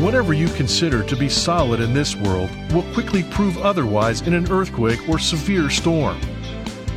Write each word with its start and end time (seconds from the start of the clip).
Whatever 0.00 0.32
you 0.32 0.48
consider 0.48 1.02
to 1.02 1.14
be 1.14 1.28
solid 1.28 1.78
in 1.78 1.92
this 1.92 2.16
world 2.16 2.48
will 2.72 2.90
quickly 2.94 3.22
prove 3.22 3.58
otherwise 3.58 4.22
in 4.22 4.32
an 4.32 4.50
earthquake 4.50 5.06
or 5.10 5.18
severe 5.18 5.68
storm. 5.68 6.18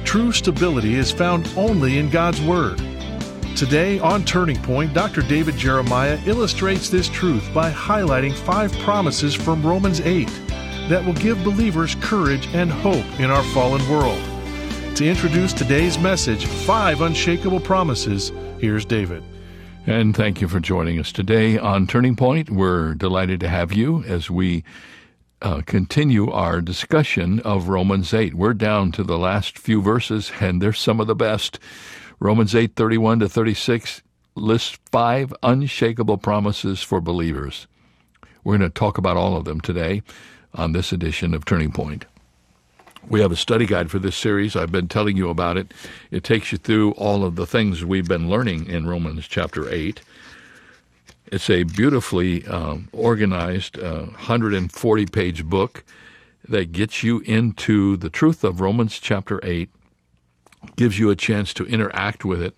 True 0.06 0.32
stability 0.32 0.96
is 0.96 1.12
found 1.12 1.50
only 1.58 1.98
in 1.98 2.10
God's 2.10 2.42
Word. 2.42 2.78
Today 3.58 4.00
on 4.00 4.24
Turning 4.24 4.56
Point, 4.62 4.94
Dr. 4.94 5.22
David 5.22 5.58
Jeremiah 5.58 6.18
illustrates 6.26 6.90
this 6.90 7.10
truth 7.10 7.46
by 7.54 7.70
highlighting 7.74 8.34
five 8.34 8.72
promises 8.80 9.36
from 9.36 9.68
Romans 9.68 10.00
8 10.00 10.30
that 10.88 11.04
will 11.04 11.14
give 11.14 11.44
believers 11.44 11.96
courage 11.96 12.48
and 12.54 12.72
hope 12.72 13.20
in 13.20 13.30
our 13.30 13.44
fallen 13.54 13.86
world. 13.90 14.24
To 14.96 15.06
introduce 15.06 15.52
today's 15.52 16.00
message, 16.00 16.46
Five 16.46 17.02
Unshakable 17.02 17.60
Promises, 17.60 18.32
here's 18.60 18.86
David. 18.86 19.26
And 19.86 20.16
thank 20.16 20.40
you 20.40 20.48
for 20.48 20.62
joining 20.62 20.98
us 20.98 21.12
today 21.12 21.58
on 21.58 21.88
Turning 21.88 22.16
Point. 22.16 22.50
We're 22.50 22.94
delighted 22.94 23.42
to 23.42 23.50
have 23.50 23.74
you 23.74 24.02
as 24.04 24.30
we 24.30 24.64
uh, 25.42 25.62
continue 25.66 26.32
our 26.32 26.62
discussion 26.62 27.42
of 27.42 27.68
Romans 27.68 28.14
8. 28.14 28.34
We're 28.34 28.54
down 28.54 28.94
to 28.94 29.04
the 29.04 29.18
last 29.18 29.60
few 29.60 29.82
verses, 29.82 30.32
and 30.40 30.62
they're 30.62 30.72
some 30.72 31.02
of 31.02 31.08
the 31.08 31.16
best. 31.16 31.60
Romans 32.22 32.56
8 32.56 32.78
31 32.78 33.20
to 33.20 33.28
36 33.28 34.02
lists 34.36 34.80
five 34.90 35.34
unshakable 35.44 36.18
promises 36.18 36.82
for 36.82 37.02
believers. 37.02 37.68
We're 38.46 38.58
going 38.58 38.70
to 38.70 38.74
talk 38.74 38.98
about 38.98 39.18
all 39.18 39.36
of 39.36 39.44
them 39.44 39.60
today 39.60 40.02
on 40.54 40.72
this 40.72 40.94
edition 40.94 41.34
of 41.34 41.44
Turning 41.44 41.74
Point. 41.74 42.06
We 43.10 43.20
have 43.20 43.34
a 43.34 43.36
study 43.36 43.66
guide 43.66 43.92
for 43.92 44.00
this 44.00 44.16
series. 44.16 44.56
I've 44.56 44.72
been 44.72 44.88
telling 44.88 45.18
you 45.18 45.30
about 45.30 45.58
it. 45.58 45.74
It 46.10 46.24
takes 46.24 46.52
you 46.52 46.58
through 46.58 46.92
all 46.92 47.26
of 47.26 47.36
the 47.36 47.46
things 47.46 47.84
we've 47.84 48.08
been 48.08 48.30
learning 48.30 48.68
in 48.68 48.88
Romans 48.88 49.28
chapter 49.28 49.70
8. 49.70 50.02
It's 51.28 51.50
a 51.50 51.64
beautifully 51.64 52.48
um, 52.48 52.88
organized 52.94 53.78
uh, 53.78 54.06
140 54.06 55.06
page 55.08 55.44
book 55.46 55.84
that 56.48 56.72
gets 56.72 57.04
you 57.04 57.20
into 57.20 57.98
the 57.98 58.10
truth 58.10 58.44
of 58.44 58.62
Romans 58.62 59.00
chapter 59.00 59.42
8, 59.44 59.70
gives 60.78 60.98
you 60.98 61.10
a 61.10 61.16
chance 61.16 61.54
to 61.56 61.66
interact 61.66 62.24
with 62.24 62.42
it. 62.42 62.56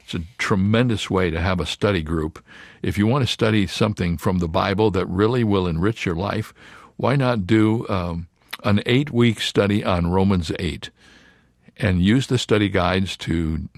It's 0.00 0.14
a 0.14 0.22
tremendous 0.38 1.08
way 1.08 1.30
to 1.30 1.40
have 1.40 1.60
a 1.60 1.66
study 1.66 2.02
group. 2.02 2.44
If 2.82 2.98
you 2.98 3.06
want 3.06 3.22
to 3.22 3.32
study 3.32 3.68
something 3.68 4.16
from 4.18 4.38
the 4.38 4.48
Bible 4.48 4.90
that 4.90 5.06
really 5.06 5.44
will 5.44 5.68
enrich 5.68 6.04
your 6.04 6.16
life, 6.16 6.52
why 6.96 7.14
not 7.14 7.46
do 7.46 7.88
um, 7.88 8.26
an 8.64 8.82
eight 8.86 9.10
week 9.10 9.40
study 9.40 9.84
on 9.84 10.10
Romans 10.10 10.50
8 10.58 10.90
and 11.76 12.02
use 12.02 12.26
the 12.26 12.38
study 12.38 12.68
guides 12.68 13.16
to 13.18 13.68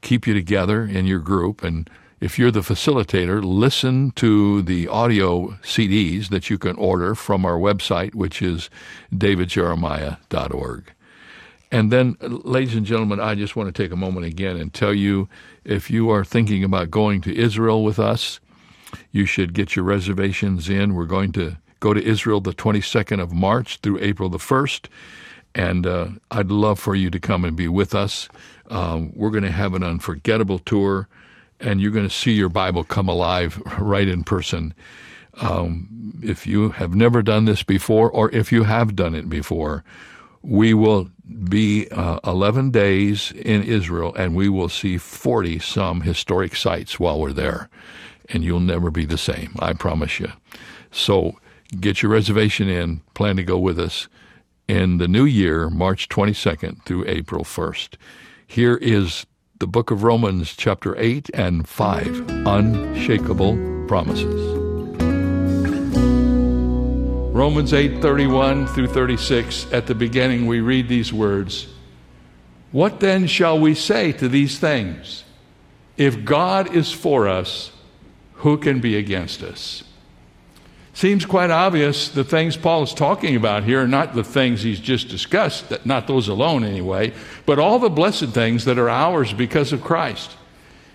keep 0.00 0.26
you 0.26 0.34
together 0.34 0.84
in 0.84 1.06
your 1.06 1.18
group? 1.18 1.62
And 1.62 1.90
if 2.20 2.38
you're 2.38 2.50
the 2.50 2.60
facilitator, 2.60 3.44
listen 3.44 4.12
to 4.12 4.62
the 4.62 4.88
audio 4.88 5.48
CDs 5.62 6.30
that 6.30 6.48
you 6.48 6.56
can 6.56 6.76
order 6.76 7.14
from 7.14 7.44
our 7.44 7.58
website, 7.58 8.14
which 8.14 8.40
is 8.40 8.70
davidjeremiah.org. 9.14 10.92
And 11.72 11.92
then, 11.92 12.16
ladies 12.20 12.74
and 12.74 12.86
gentlemen, 12.86 13.20
I 13.20 13.34
just 13.34 13.56
want 13.56 13.74
to 13.74 13.82
take 13.82 13.92
a 13.92 13.96
moment 13.96 14.24
again 14.24 14.56
and 14.56 14.72
tell 14.72 14.94
you 14.94 15.28
if 15.64 15.90
you 15.90 16.10
are 16.10 16.24
thinking 16.24 16.62
about 16.62 16.90
going 16.90 17.20
to 17.22 17.36
Israel 17.36 17.82
with 17.82 17.98
us, 17.98 18.40
you 19.10 19.26
should 19.26 19.52
get 19.52 19.74
your 19.74 19.84
reservations 19.84 20.68
in. 20.68 20.94
We're 20.94 21.06
going 21.06 21.32
to 21.32 21.58
go 21.80 21.94
to 21.94 22.02
Israel 22.02 22.40
the 22.40 22.52
22nd 22.52 23.20
of 23.20 23.32
March 23.32 23.78
through 23.78 23.98
April 24.00 24.28
the 24.28 24.38
1st. 24.38 24.86
And 25.54 25.86
uh, 25.86 26.08
I'd 26.30 26.50
love 26.50 26.78
for 26.78 26.94
you 26.94 27.10
to 27.10 27.18
come 27.18 27.44
and 27.44 27.56
be 27.56 27.68
with 27.68 27.94
us. 27.94 28.28
Um, 28.68 29.12
we're 29.14 29.30
going 29.30 29.44
to 29.44 29.50
have 29.50 29.74
an 29.74 29.82
unforgettable 29.82 30.58
tour, 30.58 31.08
and 31.60 31.80
you're 31.80 31.92
going 31.92 32.08
to 32.08 32.14
see 32.14 32.32
your 32.32 32.50
Bible 32.50 32.84
come 32.84 33.08
alive 33.08 33.62
right 33.78 34.08
in 34.08 34.24
person. 34.24 34.74
Um, 35.34 36.18
if 36.22 36.46
you 36.46 36.70
have 36.70 36.94
never 36.94 37.22
done 37.22 37.44
this 37.44 37.62
before, 37.62 38.10
or 38.10 38.30
if 38.32 38.52
you 38.52 38.64
have 38.64 38.96
done 38.96 39.14
it 39.14 39.28
before, 39.28 39.84
we 40.42 40.72
will 40.74 41.10
be 41.48 41.88
uh, 41.90 42.20
11 42.24 42.70
days 42.70 43.32
in 43.32 43.62
Israel 43.64 44.14
and 44.14 44.36
we 44.36 44.48
will 44.48 44.68
see 44.68 44.96
40 44.96 45.58
some 45.58 46.02
historic 46.02 46.54
sites 46.54 47.00
while 47.00 47.20
we're 47.20 47.32
there. 47.32 47.68
And 48.28 48.44
you'll 48.44 48.60
never 48.60 48.90
be 48.90 49.04
the 49.04 49.18
same, 49.18 49.54
I 49.58 49.72
promise 49.72 50.20
you. 50.20 50.30
So 50.92 51.36
Get 51.80 52.00
your 52.00 52.12
reservation 52.12 52.68
in. 52.68 53.00
Plan 53.14 53.36
to 53.36 53.42
go 53.42 53.58
with 53.58 53.78
us 53.78 54.08
in 54.68 54.98
the 54.98 55.08
new 55.08 55.24
year, 55.24 55.68
March 55.68 56.08
22nd 56.08 56.84
through 56.84 57.04
April 57.08 57.44
1st. 57.44 57.96
Here 58.46 58.76
is 58.76 59.26
the 59.58 59.66
book 59.66 59.90
of 59.90 60.04
Romans, 60.04 60.54
chapter 60.56 60.96
8 60.96 61.30
and 61.34 61.68
5 61.68 62.30
Unshakable 62.46 63.86
Promises. 63.88 64.56
Romans 67.34 67.72
8:31 67.72 68.66
through 68.68 68.86
36 68.86 69.66
at 69.70 69.86
the 69.86 69.94
beginning 69.94 70.46
we 70.46 70.60
read 70.60 70.88
these 70.88 71.12
words 71.12 71.66
What 72.72 73.00
then 73.00 73.26
shall 73.26 73.60
we 73.60 73.74
say 73.74 74.12
to 74.12 74.26
these 74.26 74.58
things 74.58 75.24
If 75.98 76.24
God 76.24 76.74
is 76.74 76.92
for 76.92 77.28
us 77.28 77.72
who 78.36 78.56
can 78.56 78.80
be 78.80 78.96
against 78.96 79.42
us 79.42 79.84
Seems 80.96 81.26
quite 81.26 81.50
obvious 81.50 82.08
the 82.08 82.24
things 82.24 82.56
Paul 82.56 82.82
is 82.82 82.94
talking 82.94 83.36
about 83.36 83.64
here 83.64 83.82
are 83.82 83.86
not 83.86 84.14
the 84.14 84.24
things 84.24 84.62
he's 84.62 84.80
just 84.80 85.10
discussed, 85.10 85.84
not 85.84 86.06
those 86.06 86.26
alone 86.26 86.64
anyway, 86.64 87.12
but 87.44 87.58
all 87.58 87.78
the 87.78 87.90
blessed 87.90 88.30
things 88.30 88.64
that 88.64 88.78
are 88.78 88.88
ours 88.88 89.34
because 89.34 89.74
of 89.74 89.84
Christ. 89.84 90.34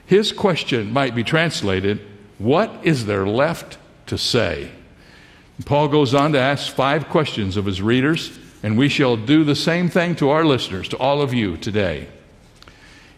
His 0.08 0.32
question 0.32 0.92
might 0.92 1.14
be 1.14 1.24
translated, 1.24 2.02
What 2.40 2.80
is 2.82 3.06
there 3.06 3.28
left 3.28 3.78
to 4.08 4.18
say? 4.18 4.72
Paul 5.66 5.88
goes 5.88 6.16
on 6.16 6.32
to 6.32 6.40
ask 6.40 6.74
five 6.74 7.08
questions 7.08 7.56
of 7.56 7.68
his 7.68 7.80
readers, 7.80 8.40
and 8.64 8.80
we 8.80 8.90
shall 8.90 9.16
do 9.16 9.44
the 9.44 9.56
same 9.56 9.88
thing 9.88 10.16
to 10.16 10.32
our 10.32 10.44
listeners, 10.44 10.90
to 10.90 10.98
all 10.98 11.22
of 11.22 11.32
you 11.32 11.58
today. 11.58 12.08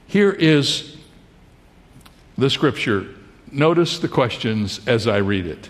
Here 0.05 0.31
is 0.33 0.97
the 2.37 2.49
scripture. 2.49 3.07
Notice 3.53 3.99
the 3.99 4.09
questions 4.09 4.85
as 4.85 5.07
I 5.07 5.19
read 5.19 5.47
it. 5.47 5.69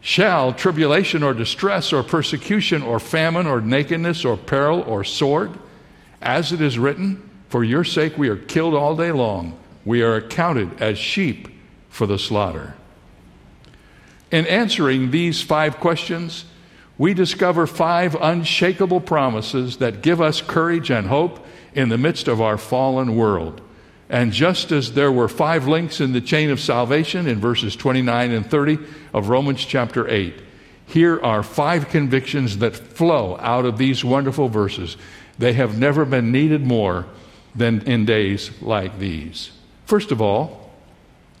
Shall 0.00 0.52
tribulation 0.52 1.22
or 1.22 1.34
distress 1.34 1.92
or 1.92 2.02
persecution 2.02 2.82
or 2.82 2.98
famine 2.98 3.46
or 3.46 3.60
nakedness 3.60 4.24
or 4.24 4.36
peril 4.36 4.80
or 4.82 5.04
sword, 5.04 5.58
as 6.22 6.52
it 6.52 6.60
is 6.60 6.78
written, 6.78 7.28
for 7.48 7.64
your 7.64 7.84
sake 7.84 8.16
we 8.16 8.28
are 8.28 8.36
killed 8.36 8.74
all 8.74 8.96
day 8.96 9.12
long, 9.12 9.58
we 9.84 10.02
are 10.02 10.16
accounted 10.16 10.80
as 10.80 10.98
sheep 10.98 11.48
for 11.88 12.06
the 12.06 12.18
slaughter. 12.18 12.74
In 14.30 14.46
answering 14.46 15.10
these 15.10 15.42
five 15.42 15.78
questions, 15.78 16.44
we 16.96 17.14
discover 17.14 17.66
five 17.66 18.14
unshakable 18.14 19.00
promises 19.00 19.78
that 19.78 20.02
give 20.02 20.20
us 20.20 20.40
courage 20.40 20.90
and 20.90 21.08
hope 21.08 21.44
in 21.74 21.88
the 21.88 21.98
midst 21.98 22.28
of 22.28 22.40
our 22.40 22.58
fallen 22.58 23.16
world. 23.16 23.60
And 24.10 24.32
just 24.32 24.72
as 24.72 24.94
there 24.94 25.12
were 25.12 25.28
five 25.28 25.68
links 25.68 26.00
in 26.00 26.12
the 26.12 26.20
chain 26.20 26.50
of 26.50 26.58
salvation 26.58 27.28
in 27.28 27.38
verses 27.38 27.76
29 27.76 28.32
and 28.32 28.44
30 28.44 28.78
of 29.14 29.28
Romans 29.28 29.64
chapter 29.64 30.08
8, 30.08 30.34
here 30.84 31.20
are 31.22 31.44
five 31.44 31.88
convictions 31.88 32.58
that 32.58 32.76
flow 32.76 33.38
out 33.38 33.64
of 33.64 33.78
these 33.78 34.04
wonderful 34.04 34.48
verses. 34.48 34.96
They 35.38 35.52
have 35.52 35.78
never 35.78 36.04
been 36.04 36.32
needed 36.32 36.66
more 36.66 37.06
than 37.54 37.82
in 37.82 38.04
days 38.04 38.50
like 38.60 38.98
these. 38.98 39.52
First 39.86 40.10
of 40.10 40.20
all, 40.20 40.72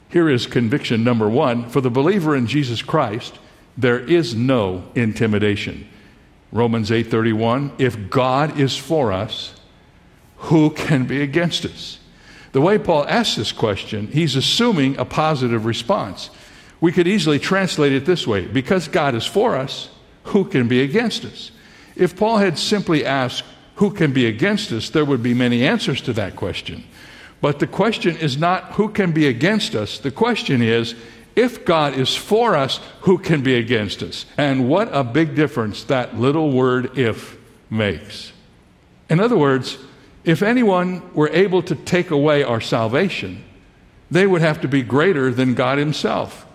here 0.08 0.28
is 0.28 0.46
conviction 0.46 1.02
number 1.02 1.28
one 1.28 1.68
for 1.68 1.80
the 1.80 1.90
believer 1.90 2.36
in 2.36 2.46
Jesus 2.46 2.82
Christ, 2.82 3.38
there 3.76 3.98
is 3.98 4.34
no 4.34 4.84
intimidation. 4.94 5.88
Romans 6.52 6.90
8:31 6.90 7.72
If 7.78 8.10
God 8.10 8.58
is 8.58 8.76
for 8.76 9.12
us, 9.12 9.54
who 10.36 10.70
can 10.70 11.04
be 11.04 11.22
against 11.22 11.64
us? 11.64 11.99
The 12.52 12.60
way 12.60 12.78
Paul 12.78 13.06
asks 13.06 13.36
this 13.36 13.52
question, 13.52 14.08
he's 14.08 14.36
assuming 14.36 14.98
a 14.98 15.04
positive 15.04 15.64
response. 15.64 16.30
We 16.80 16.92
could 16.92 17.06
easily 17.06 17.38
translate 17.38 17.92
it 17.92 18.06
this 18.06 18.26
way 18.26 18.46
because 18.46 18.88
God 18.88 19.14
is 19.14 19.26
for 19.26 19.56
us, 19.56 19.90
who 20.24 20.44
can 20.44 20.66
be 20.68 20.82
against 20.82 21.24
us? 21.24 21.50
If 21.96 22.16
Paul 22.16 22.38
had 22.38 22.58
simply 22.58 23.04
asked, 23.04 23.44
who 23.76 23.90
can 23.90 24.12
be 24.12 24.26
against 24.26 24.72
us, 24.72 24.90
there 24.90 25.04
would 25.04 25.22
be 25.22 25.34
many 25.34 25.66
answers 25.66 26.00
to 26.02 26.12
that 26.14 26.36
question. 26.36 26.84
But 27.40 27.58
the 27.58 27.66
question 27.66 28.16
is 28.16 28.36
not 28.36 28.72
who 28.72 28.90
can 28.90 29.12
be 29.12 29.26
against 29.26 29.74
us. 29.74 29.98
The 29.98 30.10
question 30.10 30.62
is, 30.62 30.94
If 31.36 31.64
God 31.64 31.94
is 31.94 32.14
for 32.14 32.56
us, 32.56 32.80
who 33.02 33.18
can 33.18 33.42
be 33.42 33.54
against 33.54 34.02
us? 34.02 34.26
And 34.36 34.68
what 34.68 34.88
a 34.92 35.04
big 35.04 35.34
difference 35.34 35.84
that 35.84 36.18
little 36.18 36.50
word 36.50 36.98
if 36.98 37.38
makes. 37.70 38.32
In 39.08 39.20
other 39.20 39.36
words, 39.38 39.78
if 40.24 40.42
anyone 40.42 41.14
were 41.14 41.30
able 41.30 41.62
to 41.62 41.74
take 41.74 42.10
away 42.10 42.42
our 42.42 42.60
salvation, 42.60 43.44
they 44.10 44.26
would 44.26 44.42
have 44.42 44.60
to 44.60 44.68
be 44.68 44.82
greater 44.82 45.30
than 45.30 45.54
God 45.54 45.78
Himself. 45.78 46.46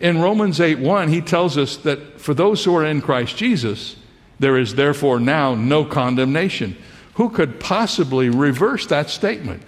In 0.00 0.20
Romans 0.20 0.60
8 0.60 0.78
1, 0.78 1.08
he 1.08 1.20
tells 1.20 1.56
us 1.56 1.76
that 1.78 2.20
for 2.20 2.34
those 2.34 2.64
who 2.64 2.76
are 2.76 2.84
in 2.84 3.00
Christ 3.00 3.36
Jesus, 3.36 3.96
there 4.38 4.58
is 4.58 4.74
therefore 4.74 5.20
now 5.20 5.54
no 5.54 5.84
condemnation. 5.84 6.76
Who 7.14 7.30
could 7.30 7.60
possibly 7.60 8.28
reverse 8.28 8.86
that 8.88 9.08
statement? 9.08 9.62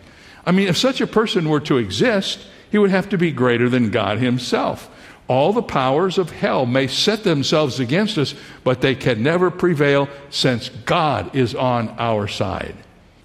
I 0.44 0.52
mean, 0.52 0.68
if 0.68 0.76
such 0.76 1.00
a 1.00 1.06
person 1.06 1.48
were 1.48 1.60
to 1.60 1.78
exist, 1.78 2.40
he 2.70 2.78
would 2.78 2.90
have 2.90 3.08
to 3.10 3.18
be 3.18 3.30
greater 3.30 3.68
than 3.68 3.90
God 3.90 4.18
Himself. 4.18 4.90
All 5.28 5.52
the 5.52 5.62
powers 5.62 6.18
of 6.18 6.30
hell 6.30 6.66
may 6.66 6.86
set 6.86 7.24
themselves 7.24 7.80
against 7.80 8.18
us, 8.18 8.34
but 8.62 8.80
they 8.80 8.94
can 8.94 9.22
never 9.22 9.50
prevail 9.50 10.08
since 10.30 10.68
God 10.68 11.34
is 11.34 11.54
on 11.54 11.88
our 11.98 12.28
side. 12.28 12.76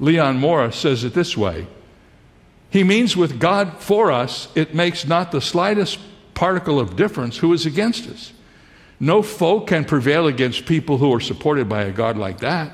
Leon 0.02 0.40
Morris 0.40 0.76
says 0.76 1.06
it 1.06 1.14
this 1.14 1.38
way 1.38 1.68
He 2.70 2.84
means 2.84 3.16
with 3.16 3.40
God 3.40 3.78
for 3.78 4.12
us, 4.12 4.50
it 4.56 4.76
makes 4.76 5.08
not 5.08 5.32
the 5.32 5.40
slightest 5.40 6.00
particle 6.34 6.80
of 6.80 6.98
difference 6.98 7.38
who 7.38 7.54
is 7.54 7.66
against 7.66 8.10
us. 8.10 8.34
No 9.00 9.22
foe 9.22 9.62
can 9.62 9.86
prevail 9.86 10.28
against 10.28 10.66
people 10.66 10.98
who 10.98 11.14
are 11.14 11.20
supported 11.20 11.70
by 11.70 11.84
a 11.84 11.92
God 11.92 12.18
like 12.18 12.40
that. 12.40 12.72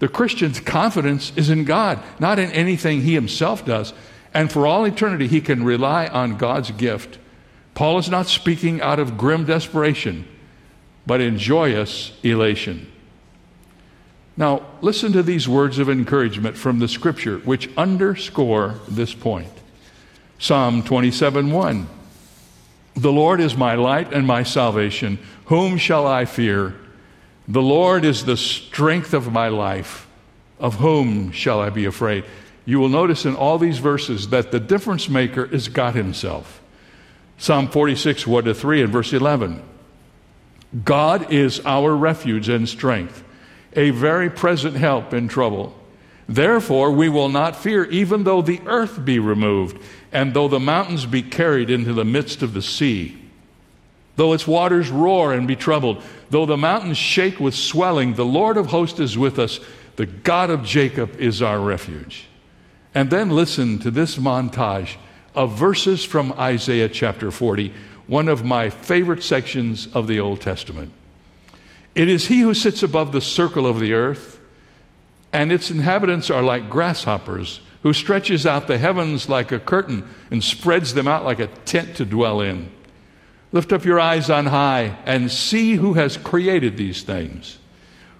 The 0.00 0.08
Christian's 0.08 0.60
confidence 0.60 1.32
is 1.36 1.50
in 1.50 1.64
God, 1.64 2.02
not 2.18 2.38
in 2.38 2.50
anything 2.52 3.02
he 3.02 3.14
himself 3.14 3.64
does. 3.64 3.92
And 4.32 4.50
for 4.50 4.66
all 4.66 4.84
eternity, 4.84 5.26
he 5.26 5.40
can 5.40 5.64
rely 5.64 6.06
on 6.06 6.36
God's 6.36 6.70
gift. 6.70 7.18
Paul 7.74 7.98
is 7.98 8.08
not 8.08 8.26
speaking 8.26 8.80
out 8.80 8.98
of 8.98 9.18
grim 9.18 9.44
desperation, 9.44 10.26
but 11.06 11.20
in 11.20 11.36
joyous 11.36 12.12
elation. 12.22 12.90
Now, 14.36 14.62
listen 14.80 15.12
to 15.12 15.22
these 15.22 15.48
words 15.48 15.78
of 15.78 15.90
encouragement 15.90 16.56
from 16.56 16.78
the 16.78 16.88
scripture, 16.88 17.38
which 17.38 17.68
underscore 17.76 18.76
this 18.88 19.14
point. 19.14 19.52
Psalm 20.38 20.82
27 20.82 21.50
1. 21.50 21.86
The 22.94 23.12
Lord 23.12 23.40
is 23.40 23.56
my 23.56 23.74
light 23.74 24.12
and 24.12 24.26
my 24.26 24.42
salvation. 24.42 25.18
Whom 25.46 25.76
shall 25.76 26.06
I 26.06 26.24
fear? 26.24 26.74
The 27.46 27.62
Lord 27.62 28.04
is 28.04 28.24
the 28.24 28.36
strength 28.36 29.14
of 29.14 29.32
my 29.32 29.48
life. 29.48 30.06
Of 30.58 30.76
whom 30.76 31.32
shall 31.32 31.60
I 31.60 31.70
be 31.70 31.84
afraid? 31.84 32.24
You 32.64 32.78
will 32.78 32.88
notice 32.88 33.24
in 33.24 33.34
all 33.34 33.58
these 33.58 33.78
verses 33.78 34.28
that 34.28 34.52
the 34.52 34.60
difference 34.60 35.08
maker 35.08 35.44
is 35.44 35.68
God 35.68 35.94
Himself. 35.94 36.60
Psalm 37.38 37.68
46, 37.68 38.26
1 38.26 38.44
to 38.44 38.54
3, 38.54 38.82
and 38.82 38.92
verse 38.92 39.12
11. 39.12 39.62
God 40.84 41.32
is 41.32 41.60
our 41.64 41.96
refuge 41.96 42.48
and 42.48 42.68
strength, 42.68 43.24
a 43.74 43.90
very 43.90 44.30
present 44.30 44.76
help 44.76 45.14
in 45.14 45.28
trouble. 45.28 45.74
Therefore, 46.28 46.92
we 46.92 47.08
will 47.08 47.28
not 47.28 47.56
fear, 47.56 47.84
even 47.86 48.24
though 48.24 48.42
the 48.42 48.60
earth 48.66 49.04
be 49.04 49.18
removed, 49.18 49.82
and 50.12 50.32
though 50.32 50.48
the 50.48 50.60
mountains 50.60 51.06
be 51.06 51.22
carried 51.22 51.70
into 51.70 51.92
the 51.92 52.04
midst 52.04 52.42
of 52.42 52.54
the 52.54 52.62
sea. 52.62 53.20
Though 54.16 54.32
its 54.32 54.46
waters 54.46 54.90
roar 54.90 55.32
and 55.32 55.48
be 55.48 55.56
troubled, 55.56 56.02
though 56.30 56.46
the 56.46 56.56
mountains 56.56 56.98
shake 56.98 57.40
with 57.40 57.54
swelling, 57.54 58.14
the 58.14 58.24
Lord 58.24 58.56
of 58.56 58.66
hosts 58.66 59.00
is 59.00 59.16
with 59.16 59.38
us. 59.38 59.60
The 59.96 60.06
God 60.06 60.50
of 60.50 60.64
Jacob 60.64 61.18
is 61.18 61.42
our 61.42 61.58
refuge. 61.58 62.28
And 62.94 63.10
then 63.10 63.30
listen 63.30 63.78
to 63.80 63.90
this 63.90 64.16
montage 64.16 64.96
of 65.34 65.56
verses 65.56 66.04
from 66.04 66.32
Isaiah 66.32 66.88
chapter 66.88 67.30
40, 67.30 67.72
one 68.06 68.28
of 68.28 68.44
my 68.44 68.70
favorite 68.70 69.22
sections 69.22 69.88
of 69.94 70.06
the 70.06 70.20
Old 70.20 70.40
Testament. 70.40 70.92
It 71.94 72.08
is 72.08 72.26
he 72.26 72.40
who 72.40 72.54
sits 72.54 72.82
above 72.82 73.12
the 73.12 73.20
circle 73.20 73.66
of 73.66 73.80
the 73.80 73.92
earth 73.92 74.40
and 75.32 75.52
its 75.52 75.70
inhabitants 75.70 76.30
are 76.30 76.42
like 76.42 76.70
grasshoppers, 76.70 77.60
who 77.82 77.92
stretches 77.92 78.46
out 78.46 78.66
the 78.66 78.78
heavens 78.78 79.28
like 79.28 79.52
a 79.52 79.58
curtain 79.58 80.08
and 80.30 80.42
spreads 80.42 80.94
them 80.94 81.08
out 81.08 81.24
like 81.24 81.38
a 81.38 81.46
tent 81.46 81.96
to 81.96 82.04
dwell 82.04 82.40
in. 82.40 82.70
Lift 83.52 83.72
up 83.72 83.84
your 83.84 83.98
eyes 83.98 84.28
on 84.28 84.46
high 84.46 84.96
and 85.06 85.30
see 85.30 85.74
who 85.74 85.94
has 85.94 86.16
created 86.16 86.76
these 86.76 87.02
things, 87.02 87.58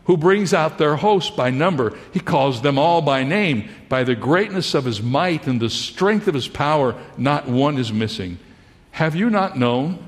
who 0.05 0.17
brings 0.17 0.55
out 0.55 0.79
their 0.79 0.97
host 0.97 1.37
by 1.37 1.51
number. 1.51 1.97
He 2.13 2.21
calls 2.21 2.63
them 2.63 2.79
all 2.79 3.03
by 3.03 3.23
name. 3.23 3.69
By 3.89 4.05
the 4.05 4.17
greatness 4.17 4.75
of 4.75 4.85
his 4.85 5.03
might 5.03 5.47
and 5.47 5.61
the 5.61 5.71
strength 5.71 6.27
of 6.27 6.35
his 6.35 6.49
power, 6.49 7.01
not 7.17 7.49
one 7.49 7.77
is 7.77 7.93
missing. 7.93 8.39
Have 8.93 9.15
you 9.15 9.31
not 9.31 9.59
known? 9.59 10.05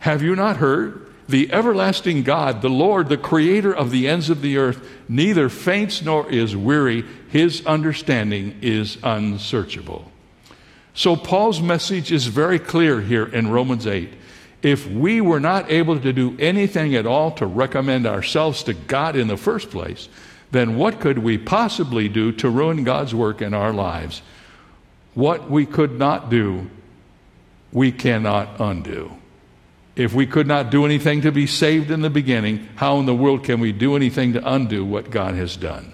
Have 0.00 0.22
you 0.22 0.34
not 0.34 0.56
heard? 0.56 1.06
The 1.30 1.52
everlasting 1.52 2.22
God, 2.22 2.62
the 2.62 2.68
Lord, 2.68 3.08
the 3.08 3.16
creator 3.16 3.74
of 3.74 3.90
the 3.90 4.08
ends 4.08 4.30
of 4.30 4.42
the 4.42 4.56
earth, 4.56 4.86
neither 5.08 5.48
faints 5.48 6.02
nor 6.02 6.30
is 6.30 6.56
weary. 6.56 7.04
His 7.28 7.64
understanding 7.66 8.58
is 8.62 8.98
unsearchable. 9.02 10.10
So, 10.94 11.16
Paul's 11.16 11.60
message 11.60 12.12
is 12.12 12.26
very 12.26 12.58
clear 12.58 13.00
here 13.00 13.24
in 13.24 13.50
Romans 13.50 13.86
8. 13.86 14.12
If 14.62 14.86
we 14.86 15.20
were 15.20 15.40
not 15.40 15.70
able 15.70 15.98
to 15.98 16.12
do 16.12 16.36
anything 16.38 16.94
at 16.94 17.06
all 17.06 17.32
to 17.32 17.46
recommend 17.46 18.06
ourselves 18.06 18.62
to 18.64 18.74
God 18.74 19.16
in 19.16 19.28
the 19.28 19.36
first 19.36 19.70
place, 19.70 20.08
then 20.50 20.76
what 20.76 21.00
could 21.00 21.18
we 21.18 21.38
possibly 21.38 22.08
do 22.08 22.32
to 22.32 22.50
ruin 22.50 22.84
God's 22.84 23.14
work 23.14 23.40
in 23.40 23.54
our 23.54 23.72
lives? 23.72 24.20
What 25.14 25.50
we 25.50 25.64
could 25.64 25.98
not 25.98 26.28
do, 26.28 26.68
we 27.72 27.92
cannot 27.92 28.60
undo. 28.60 29.19
If 29.96 30.14
we 30.14 30.26
could 30.26 30.46
not 30.46 30.70
do 30.70 30.84
anything 30.84 31.22
to 31.22 31.32
be 31.32 31.46
saved 31.46 31.90
in 31.90 32.00
the 32.00 32.10
beginning, 32.10 32.68
how 32.76 32.98
in 32.98 33.06
the 33.06 33.14
world 33.14 33.44
can 33.44 33.60
we 33.60 33.72
do 33.72 33.96
anything 33.96 34.32
to 34.34 34.52
undo 34.52 34.84
what 34.84 35.10
God 35.10 35.34
has 35.34 35.56
done? 35.56 35.92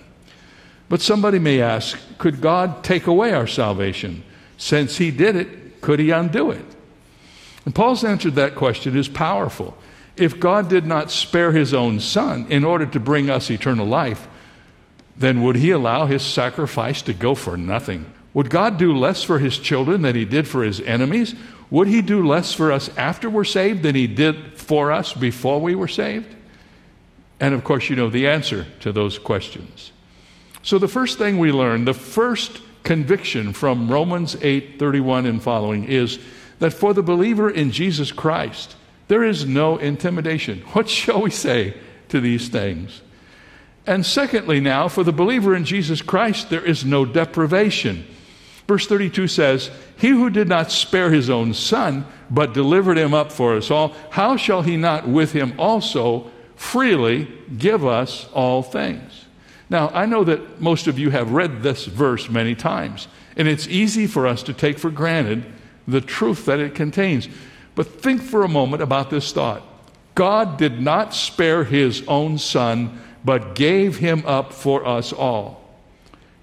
But 0.89 1.01
somebody 1.01 1.39
may 1.39 1.61
ask, 1.61 1.99
could 2.19 2.41
God 2.41 2.85
take 2.85 3.07
away 3.07 3.33
our 3.33 3.47
salvation? 3.47 4.23
Since 4.57 4.99
He 4.99 5.11
did 5.11 5.35
it, 5.35 5.81
could 5.81 5.99
He 5.99 6.11
undo 6.11 6.51
it? 6.51 6.65
And 7.65 7.75
Paul's 7.75 8.05
answer 8.05 8.29
to 8.29 8.37
that 8.37 8.55
question 8.55 8.97
is 8.97 9.09
powerful. 9.09 9.77
If 10.17 10.39
God 10.39 10.69
did 10.69 10.87
not 10.87 11.11
spare 11.11 11.53
His 11.53 11.75
own 11.75 11.99
Son 12.01 12.47
in 12.49 12.65
order 12.65 12.87
to 12.87 13.01
bring 13.01 13.29
us 13.29 13.51
eternal 13.51 13.87
life, 13.87 14.29
then 15.17 15.43
would 15.43 15.57
He 15.57 15.71
allow 15.71 16.07
His 16.07 16.23
sacrifice 16.23 17.03
to 17.03 17.13
go 17.13 17.35
for 17.35 17.57
nothing? 17.57 18.07
Would 18.33 18.51
God 18.51 18.79
do 18.79 18.97
less 18.97 19.25
for 19.25 19.39
His 19.39 19.59
children 19.59 20.03
than 20.03 20.15
He 20.15 20.25
did 20.25 20.47
for 20.47 20.63
His 20.63 20.81
enemies? 20.81 21.35
Would 21.71 21.89
he 21.89 22.03
do 22.03 22.27
less 22.27 22.53
for 22.53 22.71
us 22.71 22.89
after 22.97 23.29
we're 23.29 23.45
saved 23.45 23.83
than 23.83 23.95
he 23.95 24.07
did 24.07 24.55
for 24.55 24.93
us 24.93 25.13
before 25.13 25.61
we 25.61 25.75
were 25.75 25.89
saved? 25.89 26.35
And 27.41 27.55
of 27.55 27.65
course, 27.65 27.91
you 27.91 27.97
know 27.97 28.09
the 28.09 28.29
answer 28.29 28.67
to 28.81 28.93
those 28.93 29.19
questions. 29.19 29.93
So 30.63 30.79
the 30.79 30.89
first 30.89 31.19
thing 31.19 31.39
we 31.39 31.53
learn, 31.53 31.85
the 31.85 31.95
first 31.95 32.61
conviction 32.83 33.53
from 33.53 33.91
Romans 33.91 34.37
8:31 34.43 35.27
and 35.27 35.43
following 35.43 35.85
is 35.85 36.19
that 36.61 36.73
for 36.73 36.95
the 36.95 37.03
believer 37.03 37.51
in 37.51 37.73
Jesus 37.73 38.13
Christ, 38.13 38.77
there 39.09 39.25
is 39.25 39.45
no 39.45 39.77
intimidation. 39.77 40.63
What 40.73 40.89
shall 40.89 41.23
we 41.23 41.31
say 41.31 41.75
to 42.09 42.21
these 42.21 42.49
things? 42.49 43.03
And 43.87 44.05
secondly, 44.05 44.61
now, 44.61 44.89
for 44.89 45.05
the 45.05 45.13
believer 45.13 45.55
in 45.55 45.65
Jesus 45.65 46.03
Christ, 46.03 46.51
there 46.51 46.65
is 46.65 46.85
no 46.85 47.05
deprivation. 47.05 48.05
Verse 48.67 48.87
32 48.87 49.29
says, 49.29 49.71
He 49.97 50.09
who 50.09 50.31
did 50.31 50.49
not 50.49 50.73
spare 50.73 51.11
his 51.11 51.31
own 51.31 51.55
son, 51.55 52.07
but 52.31 52.55
delivered 52.55 52.99
him 52.99 53.15
up 53.15 53.31
for 53.31 53.57
us 53.57 53.71
all, 53.71 53.95
how 54.11 54.37
shall 54.37 54.63
he 54.63 54.77
not 54.77 55.07
with 55.07 55.33
him 55.33 55.55
also 55.59 56.31
freely 56.57 57.29
give 57.57 57.87
us 57.87 58.29
all 58.33 58.63
things? 58.63 59.27
Now, 59.69 59.91
I 59.91 60.07
know 60.07 60.25
that 60.25 60.61
most 60.61 60.87
of 60.87 60.99
you 60.99 61.11
have 61.11 61.33
read 61.33 61.63
this 61.63 61.87
verse 61.87 62.29
many 62.29 62.55
times, 62.55 63.09
and 63.37 63.49
it's 63.49 63.69
easy 63.69 64.07
for 64.07 64.27
us 64.27 64.43
to 64.45 64.53
take 64.53 64.79
for 64.79 64.91
granted 64.91 65.45
the 65.87 66.01
truth 66.01 66.47
that 66.47 66.61
it 66.61 66.75
contains. 66.75 67.29
But 67.75 67.87
think 68.01 68.23
for 68.23 68.43
a 68.43 68.49
moment 68.49 68.83
about 68.83 69.11
this 69.11 69.33
thought 69.33 69.63
God 70.15 70.57
did 70.57 70.81
not 70.81 71.15
spare 71.15 71.63
his 71.65 72.03
own 72.09 72.39
son, 72.39 73.01
but 73.25 73.55
gave 73.55 73.99
him 73.99 74.25
up 74.27 74.53
for 74.53 74.87
us 74.87 75.13
all. 75.13 75.63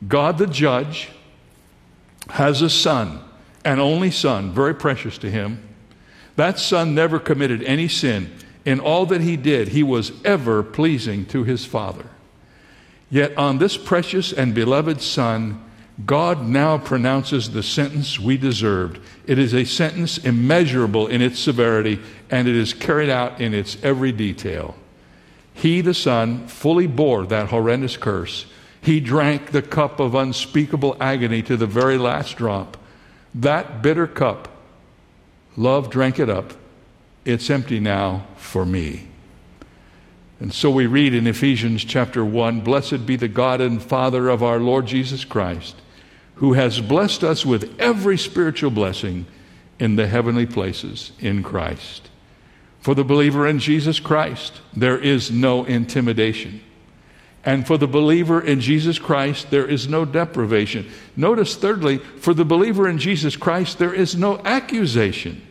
God 0.07 0.37
the 0.37 0.47
judge, 0.47 1.09
has 2.29 2.61
a 2.61 2.69
son, 2.69 3.19
an 3.65 3.79
only 3.79 4.11
son, 4.11 4.51
very 4.51 4.73
precious 4.73 5.17
to 5.19 5.29
him. 5.29 5.61
That 6.35 6.59
son 6.59 6.95
never 6.95 7.19
committed 7.19 7.63
any 7.63 7.87
sin. 7.87 8.33
In 8.65 8.79
all 8.79 9.05
that 9.07 9.21
he 9.21 9.35
did, 9.35 9.69
he 9.69 9.83
was 9.83 10.11
ever 10.23 10.63
pleasing 10.63 11.25
to 11.27 11.43
his 11.43 11.65
Father. 11.65 12.05
Yet 13.09 13.37
on 13.37 13.57
this 13.57 13.77
precious 13.77 14.33
and 14.33 14.55
beloved 14.55 15.01
Son, 15.01 15.63
God 16.05 16.47
now 16.47 16.79
pronounces 16.79 17.51
the 17.51 17.61
sentence 17.61 18.19
we 18.19 18.37
deserved. 18.37 18.99
It 19.27 19.37
is 19.37 19.53
a 19.53 19.65
sentence 19.65 20.17
immeasurable 20.17 21.07
in 21.07 21.21
its 21.21 21.39
severity, 21.39 21.99
and 22.31 22.47
it 22.47 22.55
is 22.55 22.73
carried 22.73 23.09
out 23.09 23.39
in 23.39 23.53
its 23.53 23.77
every 23.83 24.11
detail. 24.11 24.75
He, 25.53 25.81
the 25.81 25.93
Son, 25.93 26.47
fully 26.47 26.87
bore 26.87 27.27
that 27.27 27.49
horrendous 27.49 27.97
curse 27.97 28.47
he 28.83 28.99
drank 28.99 29.51
the 29.51 29.61
cup 29.61 29.99
of 29.99 30.13
unspeakable 30.13 30.97
agony 30.99 31.41
to 31.43 31.57
the 31.57 31.67
very 31.67 31.97
last 31.97 32.37
drop. 32.37 32.77
That 33.33 33.81
bitter 33.81 34.07
cup 34.07 34.49
Love 35.55 35.89
drank 35.89 36.19
it 36.19 36.29
up. 36.29 36.53
It's 37.25 37.49
empty 37.49 37.79
now 37.79 38.25
for 38.35 38.65
me. 38.65 39.07
And 40.39 40.53
so 40.53 40.69
we 40.69 40.87
read 40.87 41.13
in 41.13 41.27
Ephesians 41.27 41.85
chapter 41.85 42.25
1 42.25 42.61
Blessed 42.61 43.05
be 43.05 43.15
the 43.15 43.27
God 43.27 43.61
and 43.61 43.81
Father 43.81 44.29
of 44.29 44.41
our 44.41 44.59
Lord 44.59 44.87
Jesus 44.87 45.23
Christ, 45.23 45.75
who 46.35 46.53
has 46.53 46.81
blessed 46.81 47.23
us 47.23 47.45
with 47.45 47.79
every 47.79 48.17
spiritual 48.17 48.71
blessing 48.71 49.25
in 49.79 49.95
the 49.95 50.07
heavenly 50.07 50.45
places 50.45 51.11
in 51.19 51.43
Christ. 51.43 52.09
For 52.81 52.95
the 52.95 53.05
believer 53.05 53.47
in 53.47 53.59
Jesus 53.59 53.99
Christ, 53.99 54.59
there 54.75 54.97
is 54.97 55.31
no 55.31 55.63
intimidation. 55.63 56.61
And 57.45 57.67
for 57.67 57.77
the 57.77 57.87
believer 57.87 58.39
in 58.39 58.61
Jesus 58.61 58.97
Christ, 58.97 59.51
there 59.51 59.65
is 59.65 59.87
no 59.87 60.05
deprivation. 60.05 60.89
Notice, 61.17 61.55
thirdly, 61.55 61.97
for 61.97 62.33
the 62.33 62.45
believer 62.45 62.87
in 62.87 62.97
Jesus 62.97 63.35
Christ, 63.35 63.79
there 63.79 63.93
is 63.93 64.15
no 64.15 64.39
accusation. 64.45 65.41